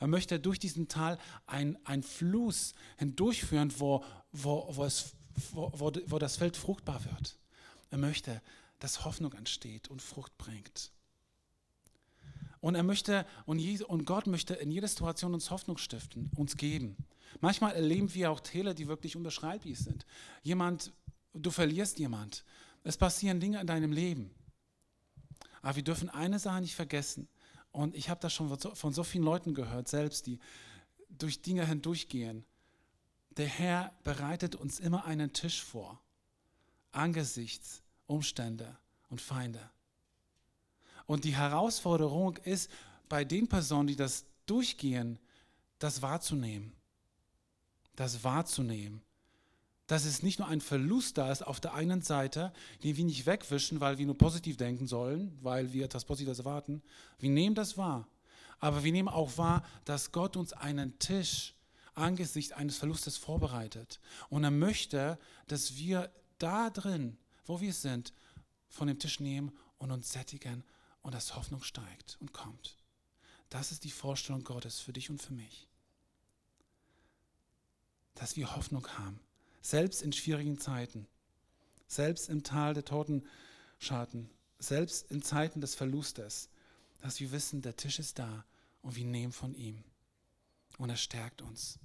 Er 0.00 0.08
möchte 0.08 0.40
durch 0.40 0.58
diesen 0.58 0.88
Tal 0.88 1.16
ein, 1.46 1.78
ein 1.84 2.02
Fluss 2.02 2.74
hindurchführen, 2.98 3.72
wo, 3.78 4.04
wo, 4.32 4.66
wo, 4.74 4.84
es, 4.84 5.14
wo, 5.52 5.70
wo, 5.74 5.92
wo 6.06 6.18
das 6.18 6.36
Feld 6.36 6.56
fruchtbar 6.56 7.04
wird. 7.04 7.38
Er 7.90 7.98
möchte, 7.98 8.42
dass 8.78 9.04
Hoffnung 9.04 9.32
entsteht 9.32 9.88
und 9.88 10.02
Frucht 10.02 10.36
bringt. 10.38 10.90
Und 12.60 12.74
er 12.74 12.82
möchte, 12.82 13.26
und, 13.44 14.06
Gott 14.06 14.26
möchte 14.26 14.54
in 14.54 14.70
jeder 14.70 14.88
Situation 14.88 15.34
uns 15.34 15.50
Hoffnung 15.50 15.78
stiften, 15.78 16.30
uns 16.34 16.56
geben. 16.56 16.96
Manchmal 17.40 17.74
erleben 17.74 18.12
wir 18.14 18.30
auch 18.30 18.40
Täler, 18.40 18.74
die 18.74 18.88
wirklich 18.88 19.14
unterschreiblich 19.16 19.78
sind. 19.78 20.06
Jemand, 20.42 20.92
du 21.32 21.50
verlierst 21.50 21.98
jemand. 21.98 22.44
Es 22.82 22.96
passieren 22.96 23.40
Dinge 23.40 23.60
in 23.60 23.66
deinem 23.66 23.92
Leben. 23.92 24.30
Aber 25.62 25.76
wir 25.76 25.84
dürfen 25.84 26.08
eine 26.08 26.38
Sache 26.38 26.60
nicht 26.60 26.74
vergessen. 26.74 27.28
Und 27.72 27.94
ich 27.94 28.08
habe 28.08 28.20
das 28.20 28.32
schon 28.32 28.56
von 28.58 28.92
so 28.92 29.04
vielen 29.04 29.24
Leuten 29.24 29.52
gehört, 29.52 29.88
selbst, 29.88 30.26
die 30.26 30.38
durch 31.10 31.42
Dinge 31.42 31.66
hindurchgehen. 31.66 32.44
Der 33.36 33.46
Herr 33.46 33.92
bereitet 34.02 34.54
uns 34.54 34.80
immer 34.80 35.04
einen 35.04 35.32
Tisch 35.32 35.62
vor, 35.62 36.00
angesichts 36.92 37.82
Umstände 38.06 38.76
und 39.08 39.20
Feinde. 39.20 39.70
Und 41.06 41.24
die 41.24 41.36
Herausforderung 41.36 42.36
ist, 42.38 42.70
bei 43.08 43.24
den 43.24 43.48
Personen, 43.48 43.86
die 43.86 43.96
das 43.96 44.24
durchgehen, 44.46 45.18
das 45.78 46.02
wahrzunehmen. 46.02 46.72
Das 47.94 48.24
wahrzunehmen. 48.24 49.02
Dass 49.86 50.04
es 50.04 50.22
nicht 50.22 50.40
nur 50.40 50.48
ein 50.48 50.60
Verlust 50.60 51.16
da 51.16 51.30
ist 51.30 51.46
auf 51.46 51.60
der 51.60 51.74
einen 51.74 52.02
Seite, 52.02 52.52
den 52.82 52.96
wir 52.96 53.04
nicht 53.04 53.26
wegwischen, 53.26 53.80
weil 53.80 53.98
wir 53.98 54.06
nur 54.06 54.18
positiv 54.18 54.56
denken 54.56 54.88
sollen, 54.88 55.38
weil 55.42 55.72
wir 55.72 55.84
etwas 55.84 56.04
Positives 56.04 56.40
erwarten. 56.40 56.82
Wir 57.18 57.30
nehmen 57.30 57.54
das 57.54 57.78
wahr. 57.78 58.08
Aber 58.58 58.82
wir 58.82 58.90
nehmen 58.90 59.08
auch 59.08 59.38
wahr, 59.38 59.64
dass 59.84 60.10
Gott 60.10 60.36
uns 60.36 60.52
einen 60.52 60.98
Tisch 60.98 61.55
angesichts 61.96 62.52
eines 62.52 62.78
Verlustes 62.78 63.16
vorbereitet. 63.16 64.00
Und 64.28 64.44
er 64.44 64.50
möchte, 64.50 65.18
dass 65.46 65.76
wir 65.76 66.12
da 66.38 66.70
drin, 66.70 67.18
wo 67.44 67.60
wir 67.60 67.72
sind, 67.72 68.12
von 68.68 68.88
dem 68.88 68.98
Tisch 68.98 69.20
nehmen 69.20 69.56
und 69.78 69.90
uns 69.90 70.12
sättigen 70.12 70.64
und 71.02 71.14
dass 71.14 71.36
Hoffnung 71.36 71.62
steigt 71.62 72.16
und 72.20 72.32
kommt. 72.32 72.76
Das 73.48 73.72
ist 73.72 73.84
die 73.84 73.90
Vorstellung 73.90 74.44
Gottes 74.44 74.80
für 74.80 74.92
dich 74.92 75.08
und 75.10 75.22
für 75.22 75.32
mich. 75.32 75.68
Dass 78.14 78.36
wir 78.36 78.56
Hoffnung 78.56 78.86
haben, 78.98 79.20
selbst 79.62 80.02
in 80.02 80.12
schwierigen 80.12 80.58
Zeiten, 80.58 81.06
selbst 81.86 82.28
im 82.28 82.42
Tal 82.42 82.74
der 82.74 82.84
Totenschatten, 82.84 84.30
selbst 84.58 85.10
in 85.10 85.22
Zeiten 85.22 85.60
des 85.60 85.74
Verlustes, 85.74 86.48
dass 87.00 87.20
wir 87.20 87.30
wissen, 87.30 87.62
der 87.62 87.76
Tisch 87.76 87.98
ist 87.98 88.18
da 88.18 88.44
und 88.82 88.96
wir 88.96 89.04
nehmen 89.04 89.32
von 89.32 89.54
ihm. 89.54 89.84
Und 90.78 90.90
er 90.90 90.96
stärkt 90.96 91.42
uns. 91.42 91.78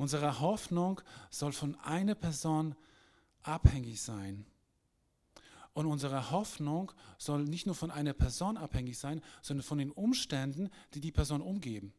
Unsere 0.00 0.40
Hoffnung 0.40 1.02
soll 1.28 1.52
von 1.52 1.74
einer 1.80 2.14
Person 2.14 2.74
abhängig 3.42 4.00
sein. 4.00 4.46
Und 5.74 5.84
unsere 5.84 6.30
Hoffnung 6.30 6.90
soll 7.18 7.44
nicht 7.44 7.66
nur 7.66 7.74
von 7.74 7.90
einer 7.90 8.14
Person 8.14 8.56
abhängig 8.56 8.98
sein, 8.98 9.20
sondern 9.42 9.62
von 9.62 9.76
den 9.76 9.90
Umständen, 9.90 10.70
die 10.94 11.02
die 11.02 11.12
Person 11.12 11.42
umgeben. 11.42 11.92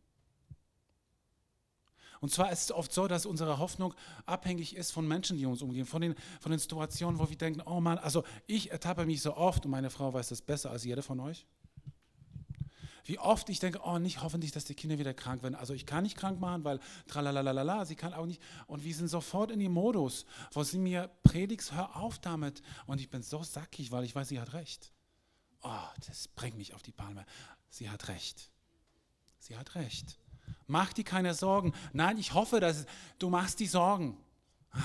Und 2.22 2.32
zwar 2.32 2.52
ist 2.52 2.64
es 2.64 2.72
oft 2.72 2.92
so, 2.92 3.08
dass 3.08 3.28
unsere 3.28 3.60
Hoffnung 3.60 3.94
abhängig 4.26 4.76
ist 4.76 4.90
von 4.90 5.08
Menschen, 5.08 5.38
die 5.38 5.46
uns 5.46 5.62
umgeben, 5.62 5.86
von 5.86 6.02
den, 6.02 6.16
von 6.40 6.52
den 6.52 6.58
Situationen, 6.58 7.20
wo 7.20 7.30
wir 7.30 7.38
denken, 7.38 7.62
oh 7.68 7.82
Mann, 7.82 8.00
also 8.00 8.24
ich 8.48 8.72
ertappe 8.72 9.06
mich 9.06 9.22
so 9.22 9.38
oft 9.38 9.66
und 9.66 9.70
meine 9.70 9.92
Frau 9.92 10.12
weiß 10.12 10.30
das 10.30 10.42
besser 10.42 10.72
als 10.72 10.86
jeder 10.86 11.04
von 11.04 11.20
euch 11.20 11.46
wie 13.06 13.20
oft 13.20 13.50
ich 13.50 13.60
denke, 13.60 13.82
oh, 13.84 14.00
nicht 14.00 14.22
hoffentlich, 14.22 14.52
dass 14.52 14.66
die 14.66 14.76
Kinder 14.76 15.00
wieder 15.00 15.14
krank 15.14 15.44
werden. 15.44 15.56
Also 15.56 15.74
ich 15.74 15.86
kann 15.86 16.04
nicht 16.04 16.18
krank 16.18 16.40
machen, 16.40 16.64
weil 16.64 16.80
tralalalala, 17.08 17.86
sie 17.86 17.96
kann 17.96 18.14
auch 18.14 18.26
nicht. 18.26 18.42
Und 18.68 18.84
wir 18.84 18.94
sind 18.94 19.08
sofort 19.08 19.52
in 19.52 19.60
dem 19.60 19.72
Modus, 19.74 20.26
wo 20.52 20.64
sie 20.64 20.78
mir 20.78 21.10
predigst, 21.24 21.74
hör 21.74 21.96
auf 21.96 22.20
damit. 22.20 22.62
Und 22.86 23.02
ich 23.02 23.10
bin 23.10 23.24
so 23.24 23.44
sackig, 23.44 23.92
weil 23.92 24.04
ich 24.04 24.16
weiß, 24.16 24.30
sie 24.30 24.40
hat 24.40 24.54
recht. 24.54 24.92
Oh, 25.64 25.88
das 26.08 26.28
bringt 26.28 26.58
mich 26.58 26.74
auf 26.74 26.82
die 26.82 26.92
Palme. 26.92 27.26
Sie 27.70 27.90
hat 27.90 28.08
recht. 28.08 28.52
Sie 29.40 29.58
hat 29.58 29.76
recht. 29.76 30.20
Mach 30.68 30.94
dir 30.94 31.04
keine 31.04 31.34
Sorgen. 31.34 31.74
Nein, 31.94 32.18
ich 32.18 32.34
hoffe, 32.34 32.60
dass 32.60 32.86
du 33.20 33.30
machst 33.30 33.60
die 33.60 33.68
Sorgen. 33.68 34.18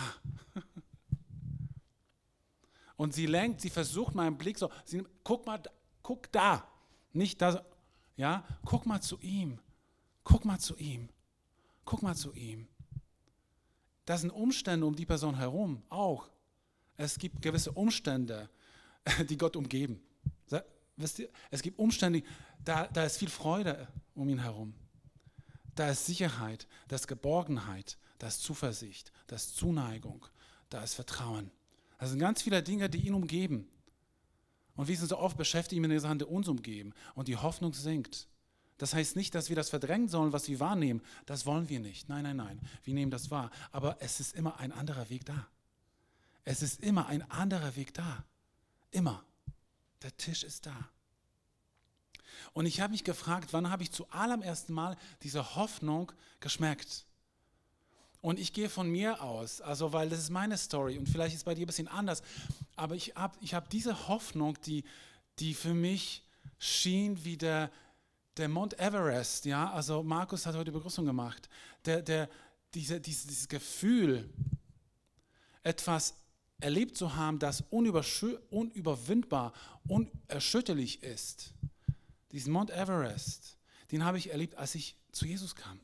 Und 2.97 3.15
sie 3.15 3.27
lenkt, 3.27 3.61
sie 3.61 3.71
versucht 3.71 4.15
meinen 4.15 4.39
Blick 4.39 4.59
so, 4.59 4.71
sie, 4.85 5.05
guck 5.23 5.45
mal, 5.47 5.63
guck 6.03 6.33
da, 6.33 6.67
nicht 7.13 7.43
da, 7.43 7.65
ja, 8.17 8.45
guck 8.65 8.87
mal 8.87 9.01
zu 9.01 9.19
ihm. 9.21 9.59
Guck 10.25 10.45
mal 10.45 10.59
zu 10.59 10.77
ihm. 10.77 11.09
Guck 11.85 12.03
mal 12.03 12.17
zu 12.17 12.33
ihm. 12.35 12.67
Das 14.05 14.21
sind 14.23 14.31
Umstände 14.31 14.87
um 14.87 14.97
die 14.97 15.07
Person 15.07 15.37
herum 15.37 15.83
auch. 15.89 16.29
Es 16.97 17.19
gibt 17.19 17.43
gewisse 17.43 17.73
Umstände, 17.73 18.49
die 19.29 19.37
Gott 19.37 19.57
umgeben. 19.57 20.01
Wisst 20.97 21.19
ihr, 21.19 21.29
es 21.51 21.61
gibt 21.61 21.79
Umstände, 21.79 22.23
da, 22.65 22.87
da 22.87 23.05
ist 23.05 23.19
viel 23.19 23.29
Freude 23.29 23.87
um 24.15 24.29
ihn 24.29 24.39
herum. 24.39 24.75
Da 25.75 25.91
ist 25.91 26.07
Sicherheit, 26.07 26.67
da 26.89 26.97
ist 26.97 27.07
Geborgenheit, 27.07 27.99
da 28.19 28.29
ist 28.29 28.43
Zuversicht, 28.43 29.13
da 29.27 29.37
ist 29.37 29.57
Zuneigung, 29.57 30.25
da 30.71 30.83
ist 30.83 30.95
Vertrauen. 30.95 31.51
Das 31.99 32.11
sind 32.11 32.19
ganz 32.19 32.43
viele 32.43 32.63
Dinge, 32.63 32.89
die 32.89 33.07
ihn 33.07 33.13
umgeben. 33.13 33.69
Und 34.77 34.89
wir 34.89 34.97
sind 34.97 35.09
so 35.09 35.19
oft 35.19 35.37
beschäftigt 35.37 35.81
mit 35.81 35.91
den 35.91 36.01
Sachen, 36.01 36.19
die 36.19 36.25
uns 36.25 36.49
umgeben. 36.49 36.93
Und 37.15 37.29
die 37.29 37.37
Hoffnung 37.37 37.73
sinkt. 37.73 38.29
Das 38.79 38.95
heißt 38.95 39.17
nicht, 39.17 39.35
dass 39.35 39.49
wir 39.49 39.57
das 39.57 39.71
verdrängen 39.71 40.09
sollen, 40.09 40.33
was 40.33 40.49
wir 40.49 40.61
wahrnehmen. 40.61 41.03
Das 41.25 41.47
wollen 41.47 41.69
wir 41.69 41.81
nicht. 41.81 42.09
Nein, 42.09 42.25
nein, 42.25 42.37
nein. 42.37 42.61
Wir 42.85 42.95
nehmen 42.95 43.11
das 43.11 43.31
wahr. 43.31 43.51
Aber 43.73 43.97
es 44.01 44.21
ist 44.21 44.35
immer 44.35 44.61
ein 44.61 44.73
anderer 44.73 45.09
Weg 45.09 45.25
da. 45.25 45.47
Es 46.45 46.63
ist 46.63 46.83
immer 46.83 47.07
ein 47.07 47.29
anderer 47.31 47.75
Weg 47.77 47.95
da. 47.95 48.25
Immer. 48.91 49.25
Der 50.03 50.15
Tisch 50.17 50.45
ist 50.45 50.67
da. 50.67 50.91
Und 52.53 52.67
ich 52.67 52.81
habe 52.81 52.93
mich 52.93 53.05
gefragt, 53.05 53.53
wann 53.53 53.71
habe 53.71 53.83
ich 53.83 53.93
zu 53.93 54.09
allerersten 54.11 54.75
Mal 54.75 54.97
diese 55.23 55.57
Hoffnung 55.57 56.13
geschmeckt? 56.41 57.06
Und 58.27 58.41
ich 58.41 58.53
gehe 58.53 58.69
von 58.69 58.91
mir 58.91 59.23
aus, 59.23 59.61
also 59.61 59.93
weil 59.93 60.09
das 60.09 60.19
ist 60.19 60.31
meine 60.31 60.59
Story 60.59 60.99
und 60.99 61.09
vielleicht 61.09 61.37
ist 61.37 61.45
bei 61.45 61.55
dir 61.55 61.63
ein 61.63 61.69
bisschen 61.69 61.87
anders, 61.87 62.25
aber 62.75 62.97
ich 62.97 63.15
habe 63.15 63.39
ich 63.41 63.55
hab 63.55 63.71
diese 63.71 64.09
Hoffnung, 64.09 64.61
die, 64.63 64.83
die 65.39 65.55
für 65.55 65.75
mich 65.75 66.25
schien 66.59 67.25
wie 67.25 67.37
der, 67.37 67.71
der 68.37 68.49
Mount 68.49 68.81
Everest, 68.81 69.45
ja, 69.45 69.71
also 69.71 70.03
Markus 70.03 70.45
hat 70.45 70.57
heute 70.57 70.73
Begrüßung 70.73 71.07
gemacht, 71.07 71.49
der, 71.85 72.03
der, 72.03 72.29
diese, 72.75 73.01
diese, 73.01 73.29
dieses 73.29 73.47
Gefühl, 73.47 74.29
etwas 75.63 76.17
erlebt 76.59 76.97
zu 76.97 77.15
haben, 77.15 77.39
das 77.39 77.63
unüberwindbar, 77.71 79.53
unerschütterlich 79.87 81.01
ist. 81.05 81.55
Diesen 82.33 82.53
Mount 82.53 82.73
Everest, 82.73 83.57
den 83.93 84.05
habe 84.05 84.19
ich 84.19 84.33
erlebt, 84.33 84.57
als 84.57 84.75
ich 84.75 84.97
zu 85.13 85.27
Jesus 85.27 85.55
kam 85.55 85.79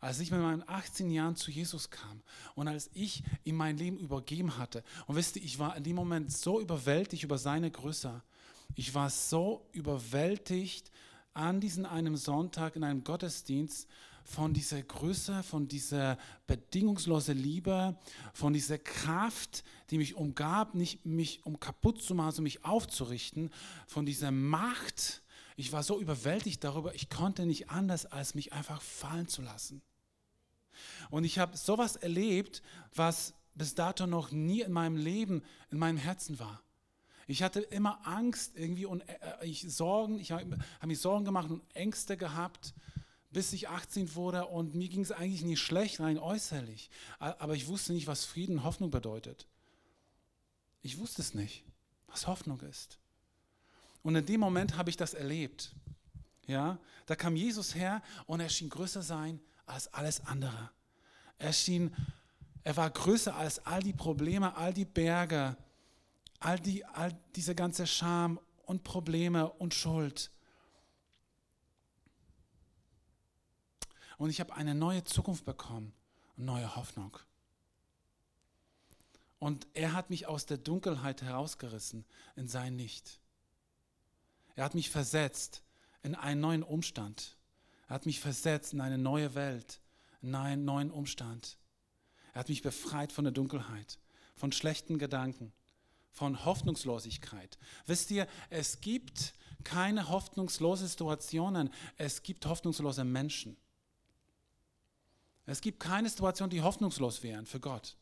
als 0.00 0.20
ich 0.20 0.30
mit 0.30 0.40
meinen 0.40 0.66
18 0.66 1.10
Jahren 1.10 1.36
zu 1.36 1.50
Jesus 1.50 1.90
kam 1.90 2.22
und 2.54 2.68
als 2.68 2.90
ich 2.94 3.22
ihm 3.44 3.56
mein 3.56 3.76
Leben 3.76 3.98
übergeben 3.98 4.56
hatte. 4.56 4.82
Und 5.06 5.16
wisst 5.16 5.36
ihr, 5.36 5.44
ich 5.44 5.58
war 5.58 5.76
in 5.76 5.84
dem 5.84 5.96
Moment 5.96 6.32
so 6.32 6.60
überwältigt 6.60 7.22
über 7.22 7.38
seine 7.38 7.70
Größe. 7.70 8.22
Ich 8.74 8.94
war 8.94 9.10
so 9.10 9.68
überwältigt 9.72 10.90
an 11.34 11.60
diesem 11.60 11.86
einem 11.86 12.16
Sonntag 12.16 12.76
in 12.76 12.84
einem 12.84 13.04
Gottesdienst 13.04 13.88
von 14.24 14.54
dieser 14.54 14.82
Größe, 14.82 15.42
von 15.42 15.68
dieser 15.68 16.18
bedingungslosen 16.46 17.36
Liebe, 17.36 17.96
von 18.32 18.52
dieser 18.52 18.78
Kraft, 18.78 19.64
die 19.90 19.98
mich 19.98 20.14
umgab, 20.14 20.74
nicht 20.74 21.04
mich 21.04 21.44
um 21.44 21.58
kaputt 21.58 22.02
zu 22.02 22.14
machen, 22.14 22.32
sondern 22.32 22.44
mich 22.44 22.64
aufzurichten, 22.64 23.50
von 23.86 24.06
dieser 24.06 24.30
Macht. 24.30 25.22
Ich 25.56 25.72
war 25.72 25.82
so 25.82 26.00
überwältigt 26.00 26.62
darüber, 26.64 26.94
ich 26.94 27.10
konnte 27.10 27.44
nicht 27.44 27.70
anders, 27.70 28.06
als 28.06 28.34
mich 28.34 28.52
einfach 28.52 28.80
fallen 28.80 29.28
zu 29.28 29.42
lassen. 29.42 29.82
Und 31.10 31.24
ich 31.24 31.38
habe 31.38 31.56
sowas 31.56 31.96
erlebt, 31.96 32.62
was 32.94 33.34
bis 33.54 33.74
dato 33.74 34.06
noch 34.06 34.30
nie 34.30 34.62
in 34.62 34.72
meinem 34.72 34.96
Leben, 34.96 35.42
in 35.70 35.78
meinem 35.78 35.98
Herzen 35.98 36.38
war. 36.38 36.62
Ich 37.26 37.42
hatte 37.42 37.60
immer 37.60 38.06
Angst 38.06 38.56
irgendwie 38.56 38.86
und 38.86 39.02
äh, 39.08 39.16
ich 39.42 39.62
Sorgen, 39.72 40.18
ich 40.18 40.32
habe 40.32 40.58
hab 40.80 40.86
mich 40.86 41.00
Sorgen 41.00 41.24
gemacht 41.24 41.50
und 41.50 41.62
Ängste 41.74 42.16
gehabt, 42.16 42.74
bis 43.30 43.52
ich 43.52 43.68
18 43.68 44.14
wurde 44.16 44.46
und 44.46 44.74
mir 44.74 44.88
ging 44.88 45.02
es 45.02 45.12
eigentlich 45.12 45.42
nicht 45.42 45.60
schlecht, 45.60 46.00
rein 46.00 46.18
äußerlich. 46.18 46.90
Aber 47.18 47.54
ich 47.54 47.68
wusste 47.68 47.92
nicht, 47.92 48.08
was 48.08 48.24
Frieden 48.24 48.58
und 48.58 48.64
Hoffnung 48.64 48.90
bedeutet. 48.90 49.46
Ich 50.82 50.98
wusste 50.98 51.22
es 51.22 51.34
nicht, 51.34 51.64
was 52.08 52.26
Hoffnung 52.26 52.60
ist. 52.62 52.98
Und 54.02 54.16
in 54.16 54.26
dem 54.26 54.40
Moment 54.40 54.76
habe 54.76 54.90
ich 54.90 54.96
das 54.96 55.14
erlebt. 55.14 55.74
Ja, 56.46 56.78
da 57.06 57.14
kam 57.14 57.36
Jesus 57.36 57.76
her 57.76 58.02
und 58.26 58.40
er 58.40 58.48
schien 58.48 58.70
größer 58.70 59.02
sein 59.02 59.40
als 59.70 59.92
alles 59.94 60.24
andere. 60.26 60.70
Er 61.38 61.52
schien, 61.52 61.94
er 62.64 62.76
war 62.76 62.90
größer 62.90 63.34
als 63.34 63.64
all 63.66 63.82
die 63.82 63.92
Probleme, 63.92 64.56
all 64.56 64.74
die 64.74 64.84
Berge, 64.84 65.56
all, 66.38 66.58
die, 66.58 66.84
all 66.84 67.16
diese 67.34 67.54
ganze 67.54 67.86
Scham 67.86 68.40
und 68.64 68.84
Probleme 68.84 69.50
und 69.50 69.74
Schuld. 69.74 70.30
Und 74.18 74.28
ich 74.28 74.40
habe 74.40 74.54
eine 74.54 74.74
neue 74.74 75.02
Zukunft 75.04 75.44
bekommen 75.46 75.94
und 76.36 76.44
neue 76.44 76.76
Hoffnung. 76.76 77.16
Und 79.38 79.66
er 79.72 79.94
hat 79.94 80.10
mich 80.10 80.26
aus 80.26 80.44
der 80.44 80.58
Dunkelheit 80.58 81.22
herausgerissen 81.22 82.04
in 82.36 82.46
sein 82.46 82.76
Licht. 82.76 83.18
Er 84.54 84.64
hat 84.64 84.74
mich 84.74 84.90
versetzt 84.90 85.62
in 86.02 86.14
einen 86.14 86.42
neuen 86.42 86.62
Umstand. 86.62 87.38
Er 87.90 87.94
hat 87.96 88.06
mich 88.06 88.20
versetzt 88.20 88.72
in 88.72 88.80
eine 88.80 88.98
neue 88.98 89.34
Welt 89.34 89.80
in 90.22 90.34
einen 90.34 90.64
neuen 90.64 90.90
Umstand. 90.90 91.58
Er 92.32 92.40
hat 92.40 92.48
mich 92.48 92.62
befreit 92.62 93.12
von 93.12 93.24
der 93.24 93.32
Dunkelheit, 93.32 93.98
von 94.36 94.52
schlechten 94.52 94.98
Gedanken, 94.98 95.52
von 96.12 96.44
Hoffnungslosigkeit. 96.44 97.58
Wisst 97.86 98.10
ihr, 98.10 98.28
es 98.48 98.80
gibt 98.80 99.34
keine 99.64 100.08
hoffnungslose 100.08 100.86
Situationen, 100.86 101.70
es 101.96 102.22
gibt 102.22 102.46
hoffnungslose 102.46 103.04
Menschen. 103.04 103.56
Es 105.46 105.60
gibt 105.60 105.80
keine 105.80 106.08
Situation, 106.08 106.48
die 106.48 106.62
hoffnungslos 106.62 107.24
wären 107.24 107.46
für 107.46 107.58
Gott. 107.58 107.96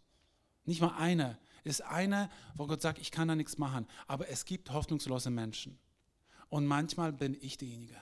Nicht 0.65 0.83
mal 0.83 0.97
eine. 0.99 1.39
Ist 1.65 1.83
eine, 1.83 2.31
wo 2.55 2.67
Gott 2.67 2.83
sagt, 2.83 2.99
ich 2.99 3.11
kann 3.11 3.29
da 3.29 3.35
nichts 3.35 3.57
machen. 3.57 3.87
Aber 4.07 4.29
es 4.29 4.45
gibt 4.45 4.71
hoffnungslose 4.71 5.31
Menschen. 5.31 5.79
Und 6.51 6.67
manchmal 6.67 7.13
bin 7.13 7.37
ich 7.41 7.57
derjenige, 7.57 7.97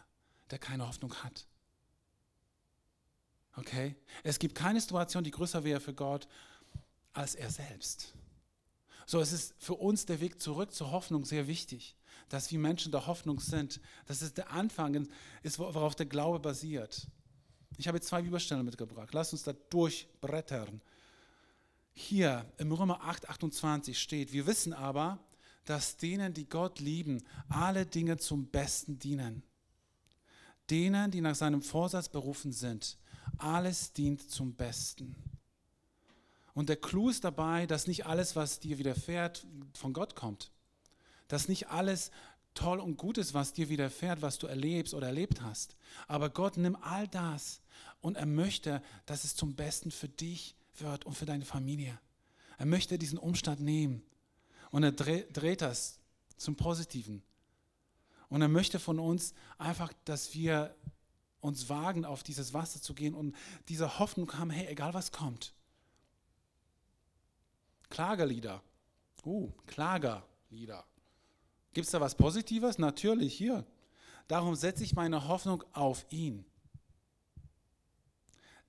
der 0.51 0.59
keine 0.59 0.87
Hoffnung 0.87 1.15
hat. 1.23 1.47
Okay? 3.57 3.97
Es 4.23 4.39
gibt 4.39 4.55
keine 4.55 4.81
Situation, 4.81 5.25
die 5.25 5.31
größer 5.31 5.65
wäre 5.65 5.81
für 5.81 5.95
Gott 5.95 6.29
als 7.17 7.35
er 7.35 7.51
selbst. 7.51 8.13
So, 9.07 9.21
es 9.21 9.33
ist 9.33 9.55
für 9.59 9.75
uns 9.75 10.05
der 10.05 10.21
Weg 10.21 10.41
zurück 10.41 10.75
zur 10.75 10.91
Hoffnung 10.91 11.25
sehr 11.25 11.47
wichtig, 11.47 11.97
dass 12.29 12.51
wir 12.51 12.59
Menschen 12.59 12.93
der 12.93 13.07
Hoffnung 13.07 13.41
sind. 13.41 13.81
Das 14.07 14.21
ist 14.21 14.37
der 14.37 14.51
Anfang, 14.51 15.09
ist, 15.43 15.59
worauf 15.59 15.95
der 15.95 16.07
Glaube 16.07 16.41
basiert. 16.41 17.07
Ich 17.79 17.89
habe 17.89 17.99
jetzt 17.99 18.09
zwei 18.09 18.23
Bibelstellen 18.23 18.65
mitgebracht. 18.65 19.11
Lass 19.13 19.33
uns 19.33 19.45
da 19.45 19.53
durchbrettern. 19.71 20.81
Hier 21.93 22.45
im 22.59 22.73
Römer 22.73 23.03
8, 23.03 23.29
28 23.29 23.99
steht, 23.99 24.33
wir 24.33 24.47
wissen 24.47 24.73
aber, 24.73 25.19
dass 25.65 25.97
denen, 25.97 26.35
die 26.35 26.49
Gott 26.49 26.79
lieben, 26.81 27.23
alle 27.49 27.87
Dinge 27.87 28.19
zum 28.19 28.47
Besten 28.49 28.99
dienen. 28.99 29.43
Denen, 30.69 31.11
die 31.11 31.21
nach 31.21 31.35
seinem 31.35 31.63
Vorsatz 31.63 32.09
berufen 32.09 32.53
sind 32.53 32.99
alles 33.39 33.93
dient 33.93 34.31
zum 34.31 34.55
Besten. 34.55 35.15
Und 36.55 36.69
der 36.69 36.77
Clou 36.77 37.11
ist 37.11 37.25
dabei, 37.25 37.67
dass 37.67 37.87
nicht 37.87 38.07
alles, 38.07 38.35
was 38.35 38.61
dir 38.61 38.79
widerfährt, 38.79 39.47
von 39.75 39.93
Gott 39.93 40.15
kommt. 40.15 40.51
Dass 41.29 41.49
nicht 41.49 41.69
alles 41.69 42.11
toll 42.55 42.81
und 42.81 42.97
gut 42.97 43.19
ist, 43.19 43.35
was 43.35 43.53
dir 43.53 43.69
widerfährt, 43.69 44.23
was 44.23 44.39
du 44.39 44.47
erlebst 44.47 44.95
oder 44.95 45.09
erlebt 45.09 45.43
hast. 45.43 45.77
Aber 46.09 46.31
Gott 46.31 46.57
nimmt 46.57 46.79
all 46.83 47.07
das 47.09 47.61
und 48.01 48.17
er 48.17 48.27
möchte, 48.27 48.83
dass 49.05 49.25
es 49.25 49.37
zum 49.37 49.55
Besten 49.55 49.91
für 49.91 50.09
dich 50.09 50.57
wird 50.79 51.05
und 51.05 51.15
für 51.15 51.27
deine 51.27 51.45
Familie. 51.45 51.99
Er 52.59 52.67
möchte 52.67 52.99
diesen 52.99 53.19
Umstand 53.19 53.61
nehmen 53.61 54.03
und 54.71 54.83
er 54.83 54.93
dreht 54.93 55.61
das 55.61 55.99
zum 56.39 56.57
Positiven. 56.57 57.23
Und 58.29 58.43
er 58.43 58.49
möchte 58.49 58.79
von 58.79 58.99
uns 58.99 59.35
einfach, 59.59 59.93
dass 60.05 60.35
wir 60.35 60.75
uns 61.41 61.69
wagen, 61.69 62.05
auf 62.05 62.23
dieses 62.23 62.55
Wasser 62.55 62.81
zu 62.81 62.95
gehen 62.95 63.15
und 63.15 63.35
diese 63.69 63.99
Hoffnung 63.99 64.33
haben, 64.35 64.51
hey, 64.51 64.67
egal 64.67 64.95
was 64.95 65.13
kommt. 65.13 65.55
Klagelieder. 67.89 68.63
Uh, 69.25 69.51
Klagerlieder. 69.67 70.85
Gibt 71.73 71.87
es 71.87 71.91
da 71.91 72.01
was 72.01 72.15
Positives? 72.15 72.79
Natürlich, 72.79 73.35
hier. 73.35 73.67
Darum 74.29 74.55
setze 74.55 74.83
ich 74.83 74.95
meine 74.95 75.29
Hoffnung 75.29 75.63
auf 75.73 76.07
ihn. 76.11 76.45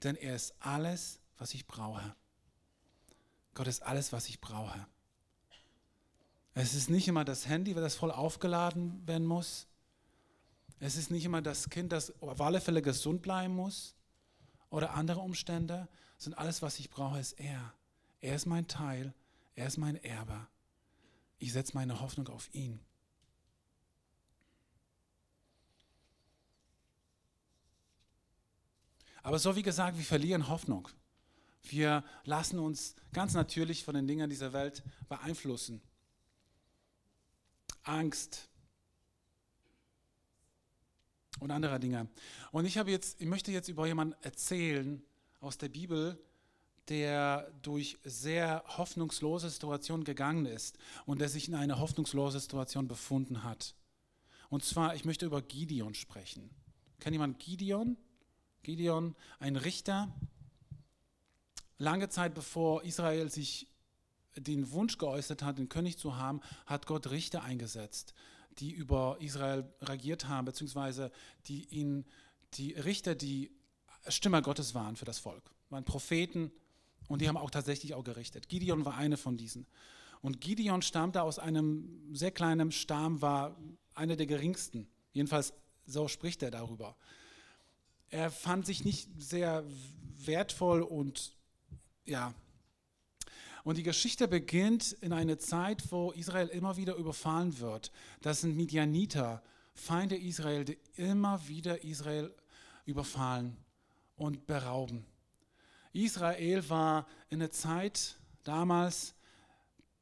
Denn 0.04 0.16
er 0.16 0.36
ist 0.36 0.54
alles, 0.60 1.20
was 1.38 1.54
ich 1.54 1.68
brauche. 1.68 2.16
Gott 3.54 3.68
ist 3.68 3.82
alles, 3.82 4.14
was 4.14 4.30
ich 4.30 4.40
brauche. 4.40 4.86
Es 6.54 6.74
ist 6.74 6.90
nicht 6.90 7.08
immer 7.08 7.24
das 7.24 7.48
Handy, 7.48 7.74
das 7.74 7.96
voll 7.96 8.12
aufgeladen 8.12 9.08
werden 9.08 9.26
muss. 9.26 9.68
Es 10.80 10.96
ist 10.96 11.10
nicht 11.10 11.26
immer 11.26 11.42
das 11.42 11.70
Kind, 11.70 11.92
das 11.92 12.22
auf 12.22 12.40
alle 12.40 12.62
Fälle 12.62 12.82
gesund 12.82 13.22
bleiben 13.22 13.56
muss 13.56 13.96
oder 14.70 14.94
andere 14.94 15.20
Umstände, 15.20 15.88
sondern 16.18 16.40
alles, 16.42 16.62
was 16.62 16.80
ich 16.80 16.90
brauche, 16.90 17.20
ist 17.20 17.40
er. 17.40 17.74
Er 18.22 18.36
ist 18.36 18.46
mein 18.46 18.68
Teil, 18.68 19.14
er 19.56 19.68
ist 19.68 19.78
mein 19.78 19.96
Erbe. 20.04 20.48
Ich 21.40 21.54
setze 21.54 21.74
meine 21.76 22.00
Hoffnung 22.00 22.28
auf 22.30 22.54
ihn. 22.54 22.80
Aber 29.24 29.40
so 29.40 29.56
wie 29.56 29.64
gesagt, 29.64 29.98
wir 29.98 30.06
verlieren 30.06 30.48
Hoffnung. 30.48 30.88
Wir 31.64 32.04
lassen 32.24 32.60
uns 32.60 32.96
ganz 33.12 33.34
natürlich 33.34 33.84
von 33.84 33.96
den 33.96 34.08
Dingen 34.08 34.30
dieser 34.30 34.54
Welt 34.54 34.84
beeinflussen. 35.10 35.82
Angst, 37.84 38.50
und 41.40 41.52
anderer 41.52 41.80
Dinge. 41.80 42.08
Und 42.52 42.66
ich 42.66 42.78
habe 42.78 42.92
jetzt, 42.92 43.22
ich 43.22 43.28
möchte 43.28 43.52
jetzt 43.52 43.70
über 43.70 43.88
jemanden 43.88 44.16
erzählen 44.22 45.02
aus 45.40 45.58
der 45.58 45.70
Bibel, 45.70 46.20
der 46.90 47.52
durch 47.62 47.98
sehr 48.04 48.64
hoffnungslose 48.66 49.50
Situationen 49.50 50.06
gegangen 50.06 50.46
ist 50.46 50.78
und 51.06 51.20
der 51.20 51.30
sich 51.30 51.48
in 51.48 51.56
eine 51.56 51.80
hoffnungslose 51.80 52.40
Situation 52.40 52.88
befunden 52.88 53.44
hat. 53.44 53.76
Und 54.50 54.64
zwar, 54.64 54.96
ich 54.96 55.04
möchte 55.04 55.26
über 55.26 55.42
Gideon 55.42 55.94
sprechen. 55.94 56.50
Kennt 57.00 57.14
jemand 57.14 57.40
Gideon? 57.40 57.98
Gideon, 58.64 59.16
ein 59.40 59.58
Richter. 59.58 60.14
Lange 61.78 62.10
Zeit 62.10 62.34
bevor 62.34 62.84
Israel 62.84 63.30
sich 63.30 63.68
den 64.36 64.72
Wunsch 64.72 64.98
geäußert 64.98 65.44
hat, 65.44 65.58
den 65.58 65.70
König 65.70 65.98
zu 65.98 66.16
haben, 66.16 66.42
hat 66.66 66.86
Gott 66.86 67.10
Richter 67.12 67.44
eingesetzt 67.44 68.14
die 68.60 68.72
über 68.72 69.18
Israel 69.20 69.66
regiert 69.82 70.28
haben, 70.28 70.46
beziehungsweise 70.46 71.12
die, 71.48 71.66
ihn, 71.66 72.06
die 72.54 72.74
Richter, 72.74 73.16
die 73.16 73.52
Stimme 74.08 74.42
Gottes 74.42 74.74
waren 74.74 74.96
für 74.96 75.06
das 75.06 75.20
Volk, 75.20 75.44
waren 75.70 75.84
Propheten 75.84 76.52
und 77.08 77.22
die 77.22 77.28
haben 77.28 77.38
auch 77.38 77.52
tatsächlich 77.52 77.94
auch 77.94 78.04
gerichtet. 78.04 78.50
Gideon 78.50 78.86
war 78.86 78.96
eine 78.96 79.18
von 79.18 79.38
diesen. 79.38 79.66
Und 80.22 80.42
Gideon 80.42 80.82
stammte 80.82 81.22
aus 81.22 81.40
einem 81.40 82.14
sehr 82.14 82.32
kleinen 82.32 82.72
Stamm, 82.72 83.22
war 83.22 83.56
einer 83.94 84.16
der 84.16 84.26
geringsten. 84.26 84.88
Jedenfalls 85.14 85.54
so 85.86 86.08
spricht 86.08 86.44
er 86.44 86.52
darüber. 86.52 86.96
Er 88.10 88.32
fand 88.32 88.66
sich 88.66 88.84
nicht 88.84 89.10
sehr 89.18 89.64
wertvoll 90.26 90.82
und 90.82 91.36
ja, 92.06 92.34
und 93.68 93.76
die 93.78 93.84
Geschichte 93.84 94.30
beginnt 94.30 94.94
in 95.02 95.12
einer 95.12 95.40
Zeit, 95.40 95.92
wo 95.92 96.12
Israel 96.12 96.48
immer 96.48 96.78
wieder 96.78 96.96
überfallen 96.96 97.60
wird. 97.60 97.92
Das 98.22 98.40
sind 98.40 98.56
Midianiter, 98.56 99.44
Feinde 99.74 100.16
Israel, 100.16 100.64
die 100.64 100.78
immer 100.96 101.46
wieder 101.50 101.84
Israel 101.84 102.34
überfallen 102.86 103.58
und 104.16 104.48
berauben. 104.48 105.06
Israel 105.92 106.70
war 106.70 107.08
in 107.30 107.42
einer 107.42 107.52
Zeit 107.52 108.18
damals, 108.46 109.16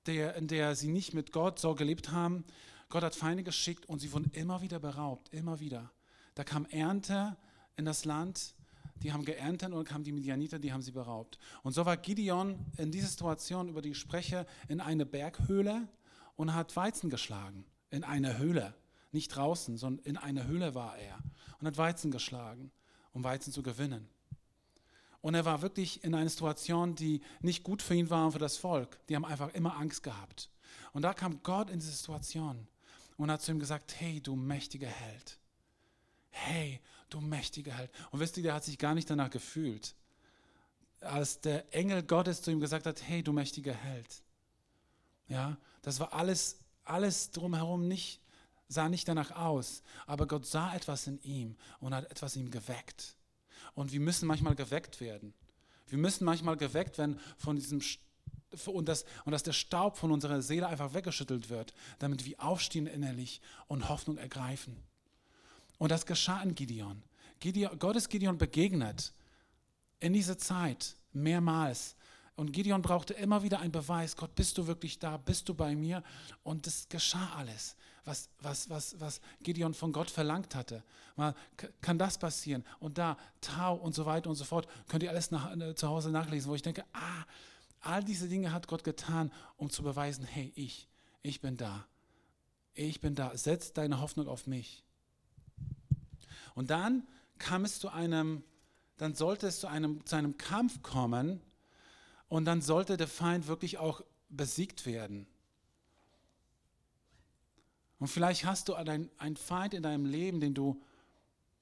der, 0.06 0.36
in 0.36 0.47
der 0.47 0.75
sie 0.75 0.89
nicht 0.89 1.15
mit 1.15 1.32
Gott 1.32 1.58
so 1.58 1.73
gelebt 1.73 2.12
haben. 2.12 2.45
Gott 2.89 3.01
hat 3.01 3.15
Feinde 3.15 3.41
geschickt 3.41 3.89
und 3.89 3.97
sie 3.97 4.13
wurden 4.13 4.30
immer 4.34 4.62
wieder 4.62 4.78
beraubt, 4.78 5.34
immer 5.34 5.60
wieder. 5.60 5.91
Da 6.36 6.43
kam 6.43 6.65
Ernte 6.67 7.36
in 7.78 7.86
das 7.86 8.06
Land, 8.06 8.54
die 9.03 9.12
haben 9.12 9.25
geerntet 9.25 9.73
und 9.73 9.88
kamen 9.88 10.03
die 10.03 10.12
Midianiter, 10.12 10.60
die 10.60 10.71
haben 10.71 10.81
sie 10.81 10.91
beraubt. 10.91 11.38
Und 11.63 11.73
so 11.73 11.86
war 11.86 11.97
Gideon 11.97 12.58
in 12.77 12.91
dieser 12.91 13.08
Situation, 13.08 13.67
über 13.67 13.81
die 13.81 13.91
ich 13.91 13.97
spreche, 13.97 14.45
in 14.67 14.79
eine 14.79 15.05
Berghöhle 15.05 15.88
und 16.36 16.53
hat 16.53 16.75
Weizen 16.75 17.10
geschlagen. 17.10 17.65
In 17.89 18.03
eine 18.03 18.38
Höhle. 18.38 18.73
Nicht 19.12 19.29
draußen, 19.29 19.77
sondern 19.77 20.05
in 20.05 20.17
eine 20.17 20.45
Höhle 20.47 20.75
war 20.75 20.97
er 20.97 21.17
und 21.60 21.67
hat 21.67 21.77
Weizen 21.77 22.12
geschlagen, 22.12 22.71
um 23.13 23.23
Weizen 23.23 23.53
zu 23.53 23.63
gewinnen. 23.63 24.08
Und 25.21 25.34
er 25.34 25.45
war 25.45 25.62
wirklich 25.62 26.03
in 26.03 26.13
einer 26.13 26.29
Situation, 26.29 26.95
die 26.95 27.21
nicht 27.41 27.63
gut 27.63 27.81
für 27.81 27.95
ihn 27.95 28.10
war 28.10 28.25
und 28.25 28.34
für 28.34 28.39
das 28.39 28.58
Volk. 28.58 28.99
Die 29.08 29.15
haben 29.15 29.25
einfach 29.25 29.53
immer 29.53 29.77
Angst 29.77 30.03
gehabt. 30.03 30.49
Und 30.93 31.01
da 31.01 31.13
kam 31.13 31.41
Gott 31.43 31.69
in 31.69 31.79
diese 31.79 31.93
Situation 31.93 32.67
und 33.17 33.31
hat 33.31 33.41
zu 33.41 33.51
ihm 33.51 33.60
gesagt, 33.60 33.99
hey, 33.99 34.21
du 34.21 34.36
mächtiger 34.36 34.88
Held. 34.88 35.39
Hey, 36.29 36.81
du 37.09 37.21
mächtiger 37.21 37.73
Held. 37.73 37.91
Und 38.11 38.19
wisst 38.19 38.37
ihr, 38.37 38.43
der 38.43 38.53
hat 38.53 38.63
sich 38.63 38.77
gar 38.77 38.93
nicht 38.93 39.09
danach 39.09 39.29
gefühlt. 39.29 39.95
Als 41.01 41.41
der 41.41 41.73
Engel 41.73 42.03
Gottes 42.03 42.41
zu 42.41 42.51
ihm 42.51 42.59
gesagt 42.59 42.85
hat, 42.85 43.01
hey, 43.03 43.21
du 43.23 43.33
mächtiger 43.33 43.73
Held. 43.73 44.23
Ja, 45.27 45.57
das 45.81 45.99
war 45.99 46.13
alles, 46.13 46.59
alles 46.83 47.31
drumherum 47.31 47.87
nicht, 47.87 48.21
sah 48.67 48.89
nicht 48.89 49.07
danach 49.07 49.31
aus. 49.31 49.83
Aber 50.07 50.27
Gott 50.27 50.45
sah 50.45 50.73
etwas 50.75 51.07
in 51.07 51.21
ihm 51.21 51.55
und 51.79 51.93
hat 51.93 52.09
etwas 52.09 52.35
in 52.35 52.45
ihm 52.45 52.51
geweckt. 52.51 53.15
Und 53.73 53.91
wir 53.91 53.99
müssen 53.99 54.27
manchmal 54.27 54.55
geweckt 54.55 55.01
werden. 55.01 55.33
Wir 55.87 55.97
müssen 55.97 56.25
manchmal 56.25 56.57
geweckt 56.57 56.97
werden 56.97 57.19
von 57.37 57.55
diesem 57.55 57.81
und 58.67 58.87
dass, 58.87 59.05
und 59.25 59.33
dass 59.33 59.43
der 59.43 59.53
Staub 59.53 59.97
von 59.97 60.11
unserer 60.11 60.41
Seele 60.41 60.67
einfach 60.67 60.93
weggeschüttelt 60.93 61.49
wird, 61.49 61.73
damit 61.99 62.25
wir 62.25 62.41
aufstehen 62.41 62.87
innerlich 62.87 63.41
und 63.67 63.89
Hoffnung 63.89 64.17
ergreifen. 64.17 64.81
Und 65.77 65.91
das 65.91 66.05
geschah 66.05 66.41
in 66.41 66.55
Gideon. 66.55 67.01
Gideon 67.39 67.77
Gott 67.79 67.95
ist 67.95 68.09
Gideon 68.09 68.38
begegnet 68.38 69.13
in 69.99 70.13
dieser 70.13 70.38
Zeit 70.38 70.95
mehrmals. 71.13 71.95
Und 72.35 72.51
Gideon 72.51 72.81
brauchte 72.81 73.13
immer 73.13 73.43
wieder 73.43 73.59
einen 73.59 73.71
Beweis, 73.71 74.15
Gott, 74.15 74.35
bist 74.35 74.57
du 74.57 74.67
wirklich 74.67 74.99
da, 74.99 75.17
bist 75.17 75.47
du 75.47 75.53
bei 75.53 75.73
mir? 75.73 76.03
Und 76.43 76.67
es 76.67 76.88
geschah 76.89 77.33
alles, 77.38 77.77
was, 78.03 78.29
was, 78.41 78.69
was, 78.69 78.99
was 78.99 79.21
Gideon 79.41 79.73
von 79.73 79.93
Gott 79.93 80.11
verlangt 80.11 80.53
hatte. 80.53 80.83
Mal, 81.15 81.33
kann 81.79 81.97
das 81.97 82.17
passieren? 82.17 82.65
Und 82.79 82.97
da, 82.97 83.17
Tau 83.39 83.75
und 83.75 83.95
so 83.95 84.05
weiter 84.05 84.29
und 84.29 84.35
so 84.35 84.43
fort, 84.43 84.67
könnt 84.89 85.03
ihr 85.03 85.09
alles 85.09 85.31
nach, 85.31 85.55
äh, 85.55 85.75
zu 85.75 85.88
Hause 85.88 86.11
nachlesen, 86.11 86.51
wo 86.51 86.55
ich 86.55 86.61
denke, 86.61 86.83
ah, 86.91 87.23
all 87.79 88.03
diese 88.03 88.27
Dinge 88.27 88.51
hat 88.51 88.67
Gott 88.67 88.83
getan, 88.83 89.31
um 89.55 89.69
zu 89.69 89.81
beweisen, 89.81 90.25
hey, 90.25 90.51
ich, 90.55 90.89
ich 91.21 91.39
bin 91.39 91.55
da. 91.55 91.88
Ich 92.73 92.99
bin 92.99 93.15
da. 93.15 93.35
Setz 93.38 93.71
deine 93.71 94.01
Hoffnung 94.01 94.27
auf 94.27 94.45
mich. 94.45 94.85
Und 96.55 96.71
dann 96.71 97.07
kam 97.37 97.63
es 97.65 97.79
zu 97.79 97.89
einem, 97.89 98.43
dann 98.97 99.13
sollte 99.13 99.47
es 99.47 99.59
zu 99.59 99.67
einem, 99.67 100.05
zu 100.05 100.15
einem 100.15 100.37
Kampf 100.37 100.81
kommen, 100.81 101.41
und 102.27 102.45
dann 102.45 102.61
sollte 102.61 102.97
der 102.97 103.07
Feind 103.07 103.47
wirklich 103.47 103.77
auch 103.77 104.01
besiegt 104.29 104.85
werden. 104.85 105.27
Und 107.99 108.07
vielleicht 108.07 108.45
hast 108.45 108.67
du 108.67 108.73
einen, 108.73 109.37
Feind 109.37 109.73
in 109.73 109.83
deinem 109.83 110.05
Leben, 110.05 110.39
den 110.39 110.53
du, 110.53 110.81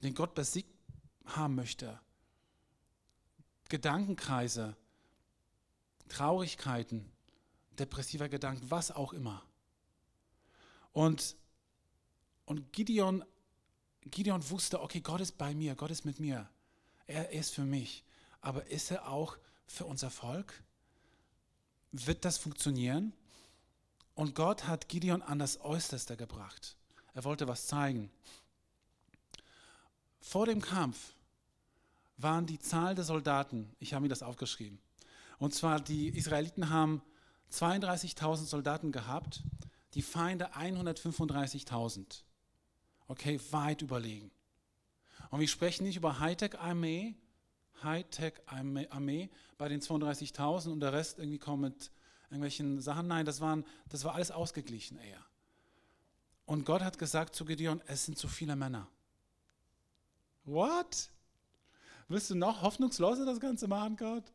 den 0.01 0.13
Gott 0.13 0.33
besiegt 0.33 0.73
haben 1.25 1.55
möchte. 1.55 1.99
Gedankenkreise, 3.69 4.75
Traurigkeiten, 6.09 7.11
depressiver 7.77 8.29
Gedanken, 8.29 8.69
was 8.71 8.91
auch 8.91 9.13
immer. 9.13 9.43
Und, 10.91 11.35
und 12.45 12.71
Gideon, 12.73 13.23
Gideon 14.11 14.49
wusste, 14.49 14.81
okay, 14.81 15.01
Gott 15.01 15.21
ist 15.21 15.37
bei 15.37 15.53
mir, 15.53 15.75
Gott 15.75 15.91
ist 15.91 16.05
mit 16.05 16.19
mir. 16.19 16.49
Er 17.07 17.31
ist 17.31 17.53
für 17.53 17.63
mich. 17.63 18.03
Aber 18.41 18.67
ist 18.67 18.91
er 18.91 19.07
auch 19.07 19.37
für 19.65 19.85
unser 19.85 20.09
Volk? 20.09 20.63
Wird 21.91 22.25
das 22.25 22.37
funktionieren? 22.37 23.13
Und 24.15 24.35
Gott 24.35 24.67
hat 24.67 24.89
Gideon 24.89 25.21
an 25.21 25.39
das 25.39 25.59
Äußerste 25.61 26.17
gebracht. 26.17 26.75
Er 27.13 27.23
wollte 27.23 27.47
was 27.47 27.67
zeigen. 27.67 28.11
Vor 30.19 30.45
dem 30.45 30.61
Kampf 30.61 31.13
waren 32.17 32.45
die 32.45 32.59
Zahl 32.59 32.95
der 32.95 33.03
Soldaten, 33.03 33.75
ich 33.79 33.93
habe 33.93 34.03
mir 34.03 34.09
das 34.09 34.23
aufgeschrieben, 34.23 34.79
und 35.37 35.53
zwar 35.53 35.79
die 35.81 36.07
Israeliten 36.09 36.69
haben 36.69 37.01
32.000 37.51 38.45
Soldaten 38.45 38.91
gehabt, 38.91 39.43
die 39.93 40.01
Feinde 40.01 40.55
135.000. 40.55 42.23
Okay, 43.07 43.39
weit 43.51 43.81
überlegen. 43.81 44.31
Und 45.29 45.39
wir 45.39 45.47
sprechen 45.47 45.83
nicht 45.83 45.97
über 45.97 46.19
Hightech-Armee, 46.19 47.15
Hightech-Armee 47.83 49.29
bei 49.57 49.69
den 49.69 49.81
32.000 49.81 50.71
und 50.71 50.79
der 50.79 50.93
Rest 50.93 51.19
irgendwie 51.19 51.39
kaum 51.39 51.61
mit 51.61 51.91
irgendwelchen 52.25 52.81
Sachen. 52.81 53.07
Nein, 53.07 53.25
das, 53.25 53.41
waren, 53.41 53.65
das 53.89 54.03
war 54.03 54.15
alles 54.15 54.31
ausgeglichen 54.31 54.97
eher. 54.97 55.23
Und 56.45 56.65
Gott 56.65 56.81
hat 56.81 56.97
gesagt 56.97 57.35
zu 57.35 57.45
Gideon, 57.45 57.81
es 57.87 58.05
sind 58.05 58.17
zu 58.17 58.27
viele 58.27 58.55
Männer. 58.55 58.87
What? 60.45 61.09
Willst 62.07 62.29
du 62.29 62.35
noch 62.35 62.61
hoffnungsloser 62.61 63.25
das 63.25 63.39
Ganze 63.39 63.67
machen, 63.67 63.95
Gott? 63.97 64.25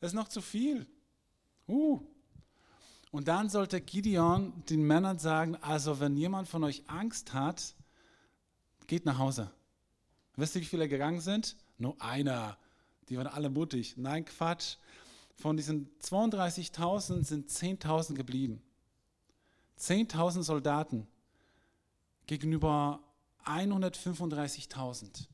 Es 0.00 0.08
ist 0.08 0.14
noch 0.14 0.28
zu 0.28 0.40
viel. 0.40 0.86
Uh. 1.66 2.00
Und 3.10 3.28
dann 3.28 3.48
sollte 3.48 3.80
Gideon 3.80 4.62
den 4.66 4.82
Männern 4.82 5.18
sagen, 5.18 5.56
also 5.56 6.00
wenn 6.00 6.16
jemand 6.16 6.48
von 6.48 6.62
euch 6.64 6.88
Angst 6.88 7.32
hat, 7.32 7.74
geht 8.88 9.06
nach 9.06 9.18
Hause. 9.18 9.52
Wisst 10.34 10.56
ihr, 10.56 10.62
wie 10.62 10.66
viele 10.66 10.88
gegangen 10.88 11.20
sind? 11.20 11.54
Nur 11.78 12.00
einer. 12.02 12.58
Die 13.08 13.16
waren 13.16 13.28
alle 13.28 13.50
mutig. 13.50 13.96
Nein, 13.96 14.24
Quatsch. 14.24 14.76
Von 15.36 15.56
diesen 15.56 15.88
32.000 16.00 17.24
sind 17.24 17.48
10.000 17.48 18.14
geblieben. 18.14 18.60
10.000 19.78 20.42
Soldaten 20.42 21.06
gegenüber 22.26 23.00
135.000. 23.44 25.28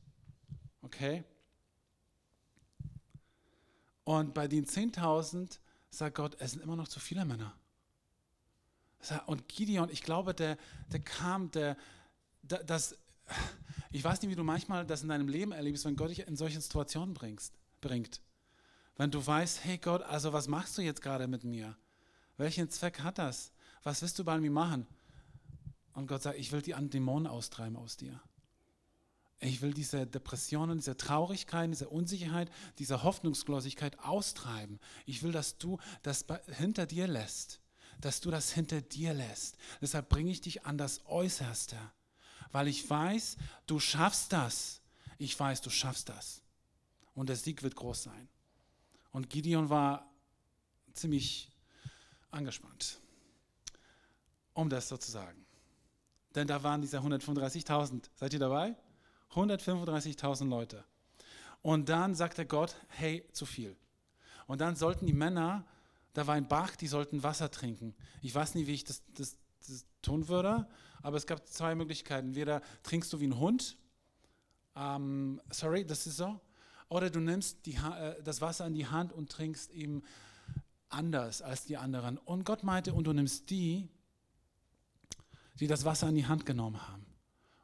Okay? 0.83 1.23
Und 4.03 4.35
bei 4.35 4.47
den 4.47 4.65
10.000 4.65 5.57
sagt 5.89 6.15
Gott, 6.15 6.35
es 6.39 6.51
sind 6.51 6.61
immer 6.63 6.75
noch 6.75 6.87
zu 6.87 6.99
viele 6.99 7.25
Männer. 7.25 7.53
Und 9.25 9.47
Gideon, 9.47 9.89
ich 9.89 10.03
glaube, 10.03 10.33
der, 10.33 10.57
der 10.91 10.99
kam, 10.99 11.51
der, 11.51 11.77
der, 12.43 12.63
das, 12.63 12.95
ich 13.91 14.03
weiß 14.03 14.21
nicht, 14.21 14.31
wie 14.31 14.35
du 14.35 14.43
manchmal 14.43 14.85
das 14.85 15.03
in 15.03 15.09
deinem 15.09 15.27
Leben 15.27 15.51
erlebst, 15.51 15.85
wenn 15.85 15.95
Gott 15.95 16.09
dich 16.09 16.27
in 16.27 16.35
solche 16.35 16.59
Situationen 16.61 17.13
bringst 17.13 17.53
bringt. 17.85 18.21
Wenn 18.97 19.11
du 19.11 19.25
weißt, 19.25 19.63
hey 19.63 19.77
Gott, 19.77 20.01
also 20.01 20.33
was 20.33 20.47
machst 20.47 20.77
du 20.77 20.81
jetzt 20.81 21.01
gerade 21.01 21.27
mit 21.27 21.43
mir? 21.43 21.77
Welchen 22.37 22.69
Zweck 22.69 23.01
hat 23.01 23.19
das? 23.19 23.51
Was 23.83 24.01
willst 24.01 24.17
du 24.17 24.23
bei 24.23 24.39
mir 24.39 24.51
machen? 24.51 24.87
Und 25.93 26.07
Gott 26.07 26.23
sagt, 26.23 26.39
ich 26.39 26.51
will 26.51 26.61
die 26.61 26.73
Dämonen 26.73 27.27
austreiben 27.27 27.77
aus 27.77 27.95
dir. 27.95 28.19
Ich 29.39 29.61
will 29.61 29.73
diese 29.73 30.07
Depressionen, 30.07 30.79
diese 30.79 30.97
Traurigkeit, 30.97 31.69
diese 31.69 31.89
Unsicherheit, 31.89 32.49
diese 32.79 33.03
Hoffnungslosigkeit 33.03 33.99
austreiben. 33.99 34.79
Ich 35.05 35.21
will, 35.23 35.31
dass 35.31 35.57
du 35.57 35.77
das 36.01 36.25
hinter 36.47 36.87
dir 36.87 37.07
lässt. 37.07 37.61
Dass 38.01 38.19
du 38.19 38.31
das 38.31 38.51
hinter 38.51 38.81
dir 38.81 39.13
lässt. 39.13 39.57
Deshalb 39.79 40.09
bringe 40.09 40.31
ich 40.31 40.41
dich 40.41 40.65
an 40.65 40.77
das 40.77 41.05
Äußerste. 41.05 41.77
Weil 42.55 42.69
ich 42.69 42.89
weiß, 42.89 43.35
du 43.67 43.81
schaffst 43.81 44.31
das. 44.31 44.79
Ich 45.17 45.37
weiß, 45.37 45.59
du 45.59 45.69
schaffst 45.69 46.07
das 46.07 46.41
und 47.13 47.27
der 47.27 47.35
Sieg 47.35 47.63
wird 47.63 47.75
groß 47.75 48.03
sein. 48.03 48.29
Und 49.11 49.29
Gideon 49.29 49.69
war 49.69 50.09
ziemlich 50.93 51.51
angespannt, 52.31 53.01
um 54.53 54.69
das 54.69 54.87
so 54.87 54.95
zu 54.95 55.11
sagen. 55.11 55.45
Denn 56.33 56.47
da 56.47 56.63
waren 56.63 56.79
diese 56.79 56.99
135.000. 56.99 58.09
Seid 58.15 58.31
ihr 58.31 58.39
dabei? 58.39 58.77
135.000 59.33 60.47
Leute. 60.47 60.85
Und 61.61 61.89
dann 61.89 62.15
sagte 62.15 62.45
Gott, 62.45 62.73
hey, 62.87 63.27
zu 63.33 63.45
viel. 63.45 63.75
Und 64.47 64.61
dann 64.61 64.77
sollten 64.77 65.07
die 65.07 65.11
Männer, 65.11 65.67
da 66.13 66.25
war 66.25 66.35
ein 66.35 66.47
Bach, 66.47 66.77
die 66.77 66.87
sollten 66.87 67.21
Wasser 67.21 67.51
trinken. 67.51 67.93
Ich 68.21 68.33
weiß 68.33 68.55
nicht, 68.55 68.67
wie 68.67 68.75
ich 68.75 68.85
das, 68.85 69.03
das, 69.13 69.35
tun 70.05 70.27
würde, 70.27 70.67
aber 71.01 71.17
es 71.17 71.27
gab 71.27 71.47
zwei 71.47 71.75
Möglichkeiten. 71.75 72.27
Entweder 72.27 72.61
trinkst 72.83 73.11
du 73.11 73.19
wie 73.19 73.27
ein 73.27 73.39
Hund, 73.39 73.77
ähm, 74.75 75.41
sorry, 75.49 75.85
das 75.85 76.07
ist 76.07 76.17
so, 76.17 76.39
oder 76.89 77.09
du 77.09 77.19
nimmst 77.19 77.65
die, 77.65 77.75
äh, 77.75 78.21
das 78.23 78.41
Wasser 78.41 78.65
in 78.67 78.73
die 78.73 78.87
Hand 78.87 79.13
und 79.13 79.31
trinkst 79.31 79.71
eben 79.71 80.03
anders 80.89 81.41
als 81.41 81.65
die 81.65 81.77
anderen. 81.77 82.17
Und 82.19 82.45
Gott 82.45 82.63
meinte, 82.63 82.93
und 82.93 83.05
du 83.05 83.13
nimmst 83.13 83.49
die, 83.49 83.89
die 85.59 85.67
das 85.67 85.85
Wasser 85.85 86.09
in 86.09 86.15
die 86.15 86.25
Hand 86.25 86.45
genommen 86.45 86.87
haben. 86.87 87.05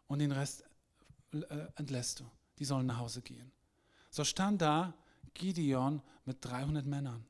Und 0.07 0.19
den 0.19 0.31
Rest 0.31 0.63
äh, 1.31 1.67
entlässt 1.75 2.19
du. 2.19 2.25
Die 2.59 2.65
sollen 2.65 2.85
nach 2.85 2.99
Hause 2.99 3.21
gehen. 3.21 3.51
So 4.09 4.23
stand 4.23 4.61
da 4.61 4.93
Gideon 5.33 6.01
mit 6.25 6.37
300 6.41 6.85
Männern. 6.85 7.25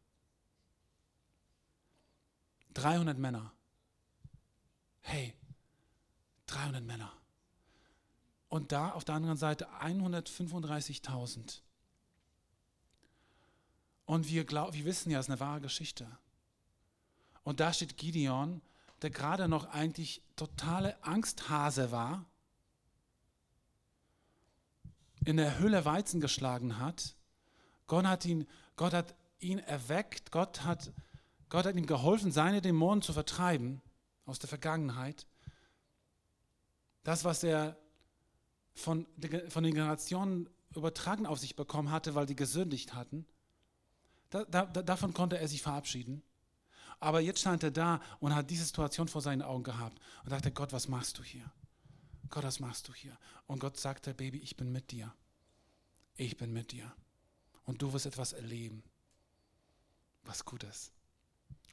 300 2.74 3.18
Männer. 3.18 3.52
Hey, 5.02 5.34
300 6.48 6.84
Männer. 6.84 7.12
und 8.52 8.74
da 8.74 8.92
auf 8.92 9.06
der 9.06 9.16
anderen 9.16 9.38
Seite 9.38 9.70
135.000. 9.82 11.62
Und 14.06 14.28
wir, 14.28 14.44
glaub, 14.44 14.74
wir 14.74 14.84
wissen 14.84 15.10
ja, 15.10 15.20
es 15.20 15.28
ist 15.28 15.32
eine 15.32 15.40
wahre 15.40 15.62
Geschichte. 15.62 16.06
Und 17.44 17.62
da 17.62 17.72
steht 17.72 17.96
Gideon, 17.96 18.62
der 19.02 19.10
gerade 19.10 19.48
noch 19.48 19.70
eigentlich 19.70 20.22
totale 20.36 21.02
Angsthase 21.02 21.92
war, 21.94 22.26
in 25.24 25.38
der 25.38 25.60
Höhle 25.60 25.86
Weizen 25.86 26.20
geschlagen 26.20 26.78
hat. 26.78 27.16
Gott 27.88 28.06
hat 28.06 28.26
ihn, 28.26 28.46
Gott 28.76 28.94
hat 28.94 29.16
ihn 29.40 29.60
erweckt, 29.60 30.32
Gott 30.32 30.66
hat, 30.66 30.92
Gott 31.48 31.66
hat 31.66 31.78
ihm 31.78 31.86
geholfen, 31.86 32.34
seine 32.34 32.62
Dämonen 32.62 33.02
zu 33.02 33.14
vertreiben 33.14 33.82
aus 34.32 34.40
der 34.40 34.50
Vergangenheit. 34.50 35.28
Das, 37.04 37.24
was 37.24 37.44
er 37.44 37.78
von, 38.74 39.06
von 39.50 39.64
den 39.64 39.74
Generationen 39.74 40.50
übertragen 40.76 41.26
auf 41.26 41.40
sich 41.40 41.56
bekommen 41.56 41.92
hatte, 41.92 42.16
weil 42.16 42.26
die 42.26 42.36
gesündigt 42.36 42.94
hatten, 42.94 43.26
da, 44.30 44.46
da, 44.46 44.66
davon 44.66 45.14
konnte 45.14 45.38
er 45.38 45.48
sich 45.48 45.62
verabschieden. 45.62 46.24
Aber 47.00 47.20
jetzt 47.20 47.42
stand 47.42 47.64
er 47.64 47.72
da 47.72 48.00
und 48.20 48.34
hat 48.34 48.50
diese 48.50 48.64
Situation 48.64 49.08
vor 49.08 49.22
seinen 49.22 49.42
Augen 49.42 49.64
gehabt 49.64 50.00
und 50.24 50.32
dachte, 50.32 50.52
Gott, 50.52 50.72
was 50.72 50.88
machst 50.88 51.18
du 51.18 51.24
hier? 51.24 51.52
Gott, 52.30 52.44
was 52.44 52.60
machst 52.60 52.88
du 52.88 52.94
hier? 52.94 53.18
Und 53.48 53.60
Gott 53.60 53.78
sagte, 53.78 54.14
Baby, 54.14 54.38
ich 54.38 54.56
bin 54.56 54.72
mit 54.72 54.92
dir. 54.92 55.14
Ich 56.16 56.38
bin 56.38 56.54
mit 56.54 56.72
dir. 56.72 56.96
Und 57.66 57.82
du 57.82 57.92
wirst 57.92 58.06
etwas 58.06 58.34
erleben, 58.34 58.84
was 60.24 60.46
gut 60.46 60.64
ist. 60.64 60.94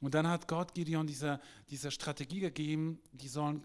Und 0.00 0.14
dann 0.14 0.28
hat 0.28 0.48
Gott 0.48 0.74
Gideon 0.74 1.06
diese, 1.06 1.40
diese 1.70 1.90
Strategie 1.90 2.40
gegeben, 2.40 3.00
die 3.12 3.28
sollen, 3.28 3.62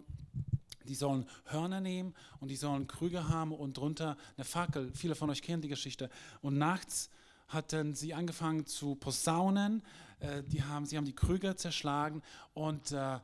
die 0.86 0.96
sollen 0.96 1.28
Hörner 1.46 1.80
nehmen 1.80 2.14
und 2.40 2.50
die 2.50 2.56
sollen 2.56 2.88
Krüge 2.88 3.30
haben 3.30 3.52
und 3.52 3.78
drunter 3.78 4.18
eine 4.36 4.46
Fackel. 4.46 4.92
Viele 4.94 5.16
von 5.16 5.30
euch 5.30 5.42
kennen 5.42 5.62
die 5.62 5.68
Geschichte. 5.68 6.10
Und 6.42 6.58
nachts 6.58 7.10
hatten 7.48 7.94
sie 7.94 8.14
angefangen 8.14 8.66
zu 8.66 8.96
posaunen, 8.96 9.84
äh, 10.20 10.44
die 10.44 10.64
haben, 10.64 10.86
sie 10.86 10.98
haben 10.98 11.06
die 11.06 11.16
Krüge 11.16 11.56
zerschlagen 11.56 12.24
und, 12.54 12.92
äh, 12.92 13.20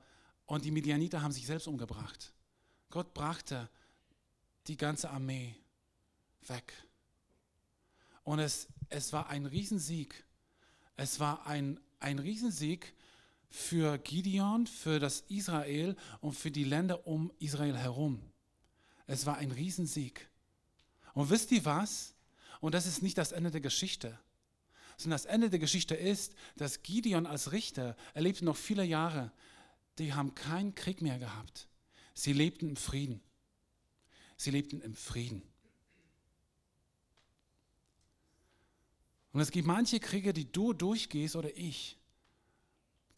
und 0.45 0.65
die 0.65 0.71
Midianiter 0.71 1.21
haben 1.21 1.31
sich 1.31 1.47
selbst 1.47 1.67
umgebracht. 1.67 2.31
Gott 2.89 3.13
brachte 3.13 3.69
die 4.67 4.77
ganze 4.77 5.09
Armee 5.09 5.55
weg. 6.47 6.73
Und 8.23 8.39
es, 8.39 8.67
es 8.89 9.13
war 9.13 9.29
ein 9.29 9.45
Riesensieg. 9.45 10.23
Es 10.95 11.19
war 11.19 11.47
ein, 11.47 11.79
ein 11.99 12.19
Riesensieg 12.19 12.93
für 13.49 13.97
Gideon, 13.97 14.67
für 14.67 14.99
das 14.99 15.21
Israel 15.27 15.95
und 16.21 16.33
für 16.33 16.51
die 16.51 16.63
Länder 16.63 17.07
um 17.07 17.31
Israel 17.39 17.77
herum. 17.77 18.21
Es 19.07 19.25
war 19.25 19.37
ein 19.37 19.51
Riesensieg. 19.51 20.29
Und 21.13 21.29
wisst 21.29 21.51
ihr 21.51 21.65
was? 21.65 22.13
Und 22.61 22.75
das 22.75 22.85
ist 22.85 23.01
nicht 23.01 23.17
das 23.17 23.31
Ende 23.31 23.51
der 23.51 23.61
Geschichte, 23.61 24.19
sondern 24.97 25.17
das 25.17 25.25
Ende 25.25 25.49
der 25.49 25.59
Geschichte 25.59 25.95
ist, 25.95 26.35
dass 26.57 26.83
Gideon 26.83 27.25
als 27.25 27.51
Richter 27.51 27.95
erlebte 28.13 28.45
noch 28.45 28.57
viele 28.57 28.83
Jahre, 28.83 29.31
die 29.97 30.13
haben 30.13 30.35
keinen 30.35 30.75
Krieg 30.75 31.01
mehr 31.01 31.19
gehabt. 31.19 31.67
Sie 32.13 32.33
lebten 32.33 32.69
im 32.69 32.75
Frieden. 32.75 33.21
Sie 34.37 34.51
lebten 34.51 34.81
im 34.81 34.95
Frieden. 34.95 35.41
Und 39.31 39.41
es 39.41 39.51
gibt 39.51 39.67
manche 39.67 39.99
Kriege, 39.99 40.33
die 40.33 40.51
du 40.51 40.73
durchgehst 40.73 41.35
oder 41.35 41.55
ich. 41.55 41.98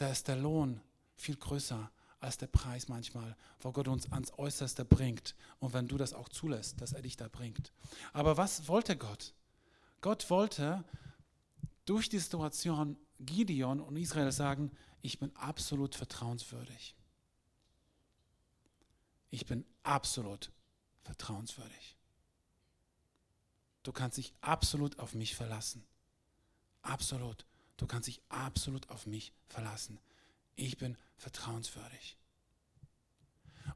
Da 0.02 0.10
ist 0.10 0.28
der 0.28 0.36
Lohn 0.36 0.82
viel 1.14 1.36
größer 1.36 1.92
als 2.22 2.36
der 2.40 2.48
Preis 2.48 2.88
manchmal, 2.88 3.38
wo 3.60 3.72
Gott 3.72 3.88
uns 3.88 4.12
ans 4.12 4.34
Äußerste 4.36 4.84
bringt. 4.84 5.36
Und 5.60 5.74
wenn 5.74 5.88
du 5.88 5.96
das 5.96 6.16
auch 6.16 6.28
zulässt, 6.28 6.82
dass 6.82 6.94
er 6.94 7.04
dich 7.04 7.18
da 7.18 7.28
bringt. 7.28 7.72
Aber 8.12 8.36
was 8.36 8.68
wollte 8.68 8.98
Gott? 8.98 9.36
Gott 10.02 10.28
wollte 10.32 10.84
durch 11.86 12.10
die 12.10 12.18
Situation 12.18 12.98
Gideon 13.20 13.80
und 13.80 13.96
Israel 13.96 14.32
sagen, 14.32 14.72
ich 15.04 15.20
bin 15.20 15.36
absolut 15.36 15.94
vertrauenswürdig. 15.94 16.96
Ich 19.30 19.46
bin 19.46 19.68
absolut 19.84 20.52
vertrauenswürdig. 21.04 21.96
Du 23.84 23.92
kannst 23.92 24.18
dich 24.18 24.34
absolut 24.42 24.98
auf 24.98 25.14
mich 25.14 25.36
verlassen. 25.36 25.86
Absolut. 26.82 27.46
Du 27.82 27.88
kannst 27.88 28.08
dich 28.08 28.22
absolut 28.30 28.88
auf 28.92 29.08
mich 29.08 29.34
verlassen. 29.48 30.00
Ich 30.56 30.78
bin 30.78 30.96
vertrauenswürdig. 31.18 32.16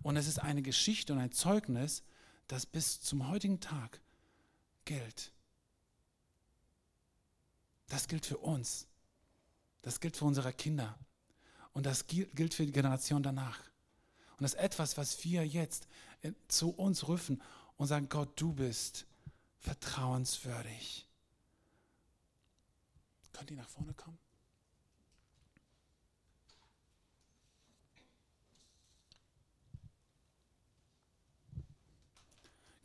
Und 0.03 0.15
es 0.15 0.27
ist 0.27 0.37
eine 0.37 0.61
Geschichte 0.61 1.11
und 1.11 1.17
ein 1.17 1.31
Zeugnis, 1.31 2.03
das 2.47 2.67
bis 2.67 3.01
zum 3.01 3.27
heutigen 3.27 3.59
Tag 3.61 3.99
gilt. 4.85 5.31
Das 7.87 8.07
gilt 8.07 8.27
für 8.27 8.37
uns. 8.37 8.85
Das 9.81 9.99
gilt 9.99 10.15
für 10.15 10.25
unsere 10.25 10.53
Kinder. 10.53 10.99
Und 11.73 11.87
das 11.87 12.05
gilt 12.05 12.53
für 12.53 12.67
die 12.67 12.71
Generation 12.71 13.23
danach. 13.23 13.59
Und 14.37 14.43
das 14.43 14.53
ist 14.53 14.59
etwas, 14.59 14.97
was 14.97 15.23
wir 15.23 15.47
jetzt 15.47 15.87
zu 16.47 16.69
uns 16.69 17.07
rufen 17.07 17.41
und 17.77 17.87
sagen, 17.87 18.07
Gott, 18.07 18.39
du 18.39 18.53
bist 18.53 19.07
vertrauenswürdig. 19.57 21.04
Könnt 23.35 23.51
ihr 23.51 23.57
nach 23.57 23.67
vorne 23.67 23.93
kommen? 23.93 24.17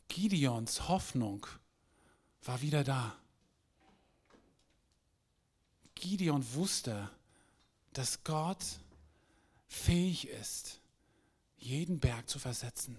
Gideons 0.09 0.89
Hoffnung 0.89 1.47
war 2.43 2.61
wieder 2.61 2.83
da. 2.83 3.15
Gideon 5.95 6.45
wusste, 6.53 7.09
dass 7.93 8.25
Gott 8.25 8.61
fähig 9.69 10.27
ist, 10.27 10.81
jeden 11.55 12.01
Berg 12.01 12.27
zu 12.27 12.39
versetzen. 12.39 12.97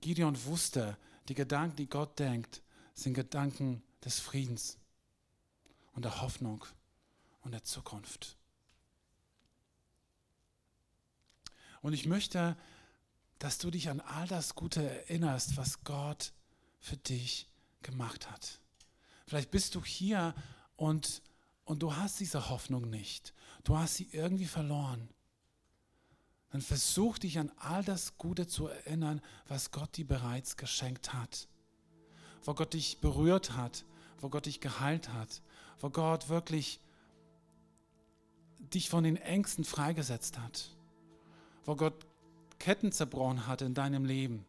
Gideon 0.00 0.44
wusste, 0.46 0.98
die 1.28 1.34
Gedanken, 1.34 1.76
die 1.76 1.88
Gott 1.88 2.18
denkt, 2.18 2.62
sind 2.94 3.14
Gedanken 3.14 3.82
des 4.04 4.18
Friedens 4.18 4.78
und 5.92 6.04
der 6.04 6.20
Hoffnung 6.20 6.64
und 7.40 7.52
der 7.52 7.64
Zukunft. 7.64 8.36
Und 11.80 11.92
ich 11.92 12.06
möchte, 12.06 12.56
dass 13.38 13.58
du 13.58 13.70
dich 13.70 13.88
an 13.88 14.00
all 14.00 14.26
das 14.26 14.54
Gute 14.54 14.82
erinnerst, 14.82 15.56
was 15.56 15.84
Gott 15.84 16.32
für 16.80 16.96
dich 16.96 17.48
gemacht 17.82 18.30
hat. 18.30 18.60
Vielleicht 19.26 19.50
bist 19.50 19.74
du 19.74 19.84
hier 19.84 20.34
und, 20.76 21.22
und 21.64 21.82
du 21.82 21.94
hast 21.94 22.18
diese 22.18 22.48
Hoffnung 22.48 22.88
nicht. 22.88 23.34
Du 23.64 23.76
hast 23.76 23.96
sie 23.96 24.08
irgendwie 24.12 24.46
verloren. 24.46 25.08
Dann 26.50 26.60
versuch 26.60 27.18
dich 27.18 27.38
an 27.38 27.52
all 27.56 27.84
das 27.84 28.16
Gute 28.16 28.46
zu 28.46 28.68
erinnern, 28.68 29.20
was 29.46 29.70
Gott 29.70 29.96
dir 29.96 30.06
bereits 30.06 30.56
geschenkt 30.56 31.12
hat. 31.12 31.48
Wo 32.42 32.54
Gott 32.54 32.74
dich 32.74 33.00
berührt 33.00 33.52
hat, 33.52 33.84
wo 34.20 34.28
Gott 34.28 34.46
dich 34.46 34.60
geheilt 34.60 35.12
hat, 35.12 35.42
wo 35.80 35.90
Gott 35.90 36.28
wirklich 36.28 36.80
dich 38.58 38.88
von 38.88 39.04
den 39.04 39.16
Ängsten 39.16 39.64
freigesetzt 39.64 40.38
hat, 40.38 40.74
wo 41.64 41.76
Gott 41.76 42.06
Ketten 42.58 42.92
zerbrochen 42.92 43.46
hat 43.46 43.62
in 43.62 43.74
deinem 43.74 44.04
Leben, 44.04 44.44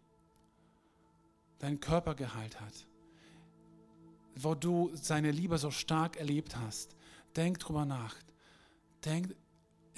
deinen 1.60 1.80
Körper 1.80 2.16
geheilt 2.16 2.60
hat 2.60 2.86
wo 4.44 4.56
du 4.56 4.92
seine 4.94 5.32
Liebe 5.32 5.58
so 5.58 5.72
stark 5.72 6.18
erlebt 6.18 6.56
hast. 6.56 6.96
Denk 7.36 7.60
drüber 7.60 7.86
nach. 7.86 8.16
Denk, 9.06 9.36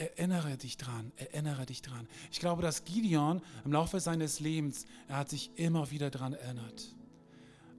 erinnere 0.01 0.57
dich 0.57 0.77
dran, 0.77 1.11
erinnere 1.15 1.65
dich 1.65 1.81
dran. 1.81 2.07
Ich 2.31 2.39
glaube, 2.39 2.61
dass 2.61 2.83
Gideon 2.83 3.41
im 3.63 3.71
Laufe 3.71 3.99
seines 3.99 4.39
Lebens, 4.39 4.85
er 5.07 5.17
hat 5.17 5.29
sich 5.29 5.51
immer 5.55 5.91
wieder 5.91 6.09
daran 6.09 6.33
erinnert. 6.33 6.95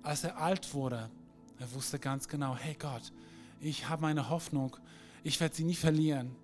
Als 0.02 0.24
er 0.24 0.38
alt 0.38 0.72
wurde, 0.74 1.10
er 1.58 1.72
wusste 1.74 1.98
ganz 1.98 2.28
genau, 2.28 2.56
hey 2.56 2.76
Gott, 2.78 3.12
ich 3.60 3.88
habe 3.88 4.02
meine 4.02 4.30
Hoffnung, 4.30 4.76
ich 5.22 5.38
werde 5.40 5.54
sie 5.54 5.64
nie 5.64 5.74
verlieren. 5.74 6.34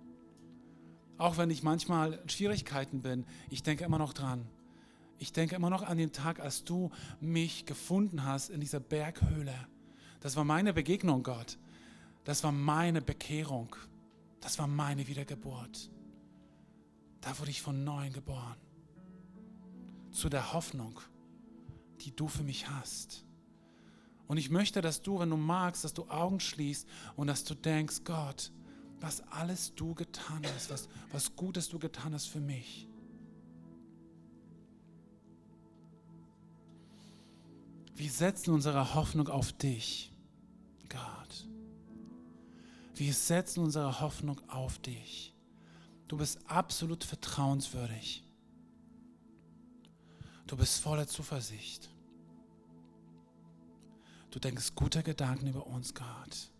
Auch 1.17 1.37
wenn 1.37 1.49
ich 1.49 1.63
manchmal 1.63 2.13
in 2.13 2.29
Schwierigkeiten 2.29 3.01
bin, 3.01 3.25
ich 3.49 3.63
denke 3.63 3.83
immer 3.83 3.97
noch 3.97 4.13
dran. 4.13 4.45
Ich 5.17 5.33
denke 5.33 5.55
immer 5.55 5.69
noch 5.69 5.83
an 5.83 5.97
den 5.97 6.13
Tag, 6.13 6.39
als 6.39 6.63
du 6.63 6.91
mich 7.19 7.65
gefunden 7.65 8.23
hast 8.23 8.49
in 8.49 8.61
dieser 8.61 8.79
Berghöhle 8.79 9.53
das 10.21 10.35
war 10.35 10.43
meine 10.43 10.73
Begegnung, 10.73 11.23
Gott. 11.23 11.57
Das 12.25 12.43
war 12.43 12.51
meine 12.51 13.01
Bekehrung. 13.01 13.75
Das 14.41 14.57
war 14.59 14.67
meine 14.67 15.07
Wiedergeburt. 15.07 15.89
Da 17.21 17.37
wurde 17.39 17.51
ich 17.51 17.61
von 17.61 17.83
neuem 17.83 18.13
geboren. 18.13 18.57
Zu 20.11 20.29
der 20.29 20.53
Hoffnung, 20.53 20.99
die 22.01 22.15
du 22.15 22.27
für 22.27 22.43
mich 22.43 22.69
hast. 22.69 23.25
Und 24.27 24.37
ich 24.37 24.49
möchte, 24.49 24.81
dass 24.81 25.01
du, 25.01 25.19
wenn 25.19 25.29
du 25.29 25.37
magst, 25.37 25.83
dass 25.83 25.93
du 25.93 26.07
Augen 26.07 26.39
schließt 26.39 26.87
und 27.15 27.27
dass 27.27 27.43
du 27.43 27.55
denkst, 27.55 28.03
Gott, 28.05 28.51
was 28.99 29.21
alles 29.31 29.73
du 29.75 29.93
getan 29.95 30.41
hast, 30.53 30.69
was, 30.69 30.87
was 31.11 31.35
Gutes 31.35 31.69
du 31.69 31.79
getan 31.79 32.13
hast 32.13 32.27
für 32.27 32.39
mich. 32.39 32.87
Wir 37.95 38.09
setzen 38.09 38.53
unsere 38.53 38.93
Hoffnung 38.93 39.27
auf 39.27 39.51
dich, 39.51 40.13
Gott. 40.87 41.48
Wir 42.99 43.13
setzen 43.13 43.63
unsere 43.63 44.01
Hoffnung 44.01 44.41
auf 44.49 44.77
dich. 44.79 45.33
Du 46.09 46.17
bist 46.17 46.37
absolut 46.49 47.05
vertrauenswürdig. 47.05 48.25
Du 50.47 50.57
bist 50.57 50.81
voller 50.81 51.07
Zuversicht. 51.07 51.89
Du 54.31 54.39
denkst 54.39 54.75
gute 54.75 55.01
Gedanken 55.01 55.47
über 55.47 55.65
uns, 55.65 55.95
Gott. 55.95 56.51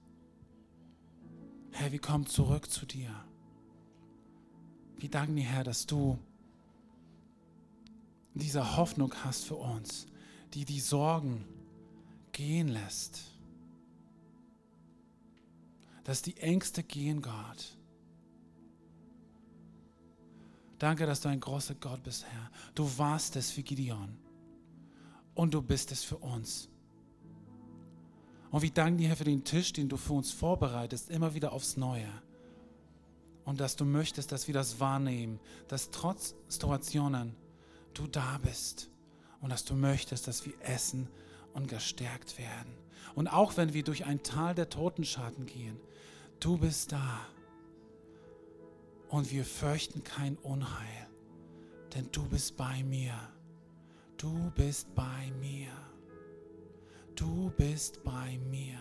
Herr, 1.71 1.91
wir 1.91 1.99
kommen 1.99 2.25
zurück 2.25 2.71
zu 2.71 2.85
dir. 2.85 3.13
Wir 4.95 5.09
danken 5.09 5.35
dir, 5.35 5.43
Herr, 5.43 5.65
dass 5.65 5.87
du 5.87 6.17
diese 8.33 8.77
Hoffnung 8.77 9.13
hast 9.25 9.43
für 9.43 9.57
uns, 9.57 10.07
die 10.53 10.63
die 10.63 10.79
Sorgen 10.79 11.43
gehen 12.31 12.69
lässt. 12.69 13.38
Dass 16.09 16.23
die 16.23 16.37
Ängste 16.37 16.81
gehen, 16.81 17.21
Gott. 17.21 17.77
Danke, 20.79 21.05
dass 21.05 21.21
du 21.21 21.29
ein 21.29 21.39
großer 21.39 21.75
Gott 21.75 22.01
bist, 22.01 22.25
Herr. 22.25 22.49
Du 22.73 22.89
warst 22.97 23.35
es 23.35 23.51
für 23.51 23.61
Gideon 23.61 24.17
und 25.35 25.53
du 25.53 25.61
bist 25.61 25.91
es 25.91 26.03
für 26.03 26.17
uns. 26.17 26.67
Und 28.49 28.63
wir 28.63 28.71
danken 28.71 28.97
dir, 28.97 29.09
Herr, 29.09 29.17
für 29.17 29.23
den 29.23 29.43
Tisch, 29.43 29.71
den 29.71 29.87
du 29.87 29.97
für 29.97 30.13
uns 30.13 30.31
vorbereitest, 30.31 31.11
immer 31.11 31.35
wieder 31.35 31.53
aufs 31.53 31.77
Neue. 31.77 32.09
Und 33.45 33.59
dass 33.59 33.75
du 33.75 33.85
möchtest, 33.85 34.31
dass 34.31 34.47
wir 34.47 34.55
das 34.55 34.79
wahrnehmen, 34.79 35.39
dass 35.67 35.91
trotz 35.91 36.33
Situationen 36.47 37.35
du 37.93 38.07
da 38.07 38.39
bist 38.39 38.89
und 39.41 39.51
dass 39.51 39.63
du 39.63 39.75
möchtest, 39.75 40.27
dass 40.27 40.43
wir 40.43 40.53
essen 40.61 41.07
und 41.53 41.67
gestärkt 41.67 42.39
werden. 42.39 42.73
Und 43.13 43.27
auch 43.27 43.57
wenn 43.57 43.75
wir 43.75 43.83
durch 43.83 44.05
ein 44.05 44.23
Tal 44.23 44.55
der 44.55 44.71
Totenschatten 44.71 45.45
gehen, 45.45 45.79
du 46.39 46.57
bist 46.57 46.91
da. 46.91 47.21
Und 49.09 49.31
wir 49.31 49.43
fürchten 49.43 50.03
kein 50.03 50.37
Unheil, 50.37 51.07
denn 51.93 52.09
du 52.11 52.27
bist 52.29 52.55
bei 52.57 52.83
mir. 52.83 53.13
Du 54.17 54.51
bist 54.51 54.93
bei 54.93 55.31
mir. 55.39 55.71
Du 57.15 57.51
bist 57.57 58.03
bei 58.03 58.37
mir. 58.49 58.77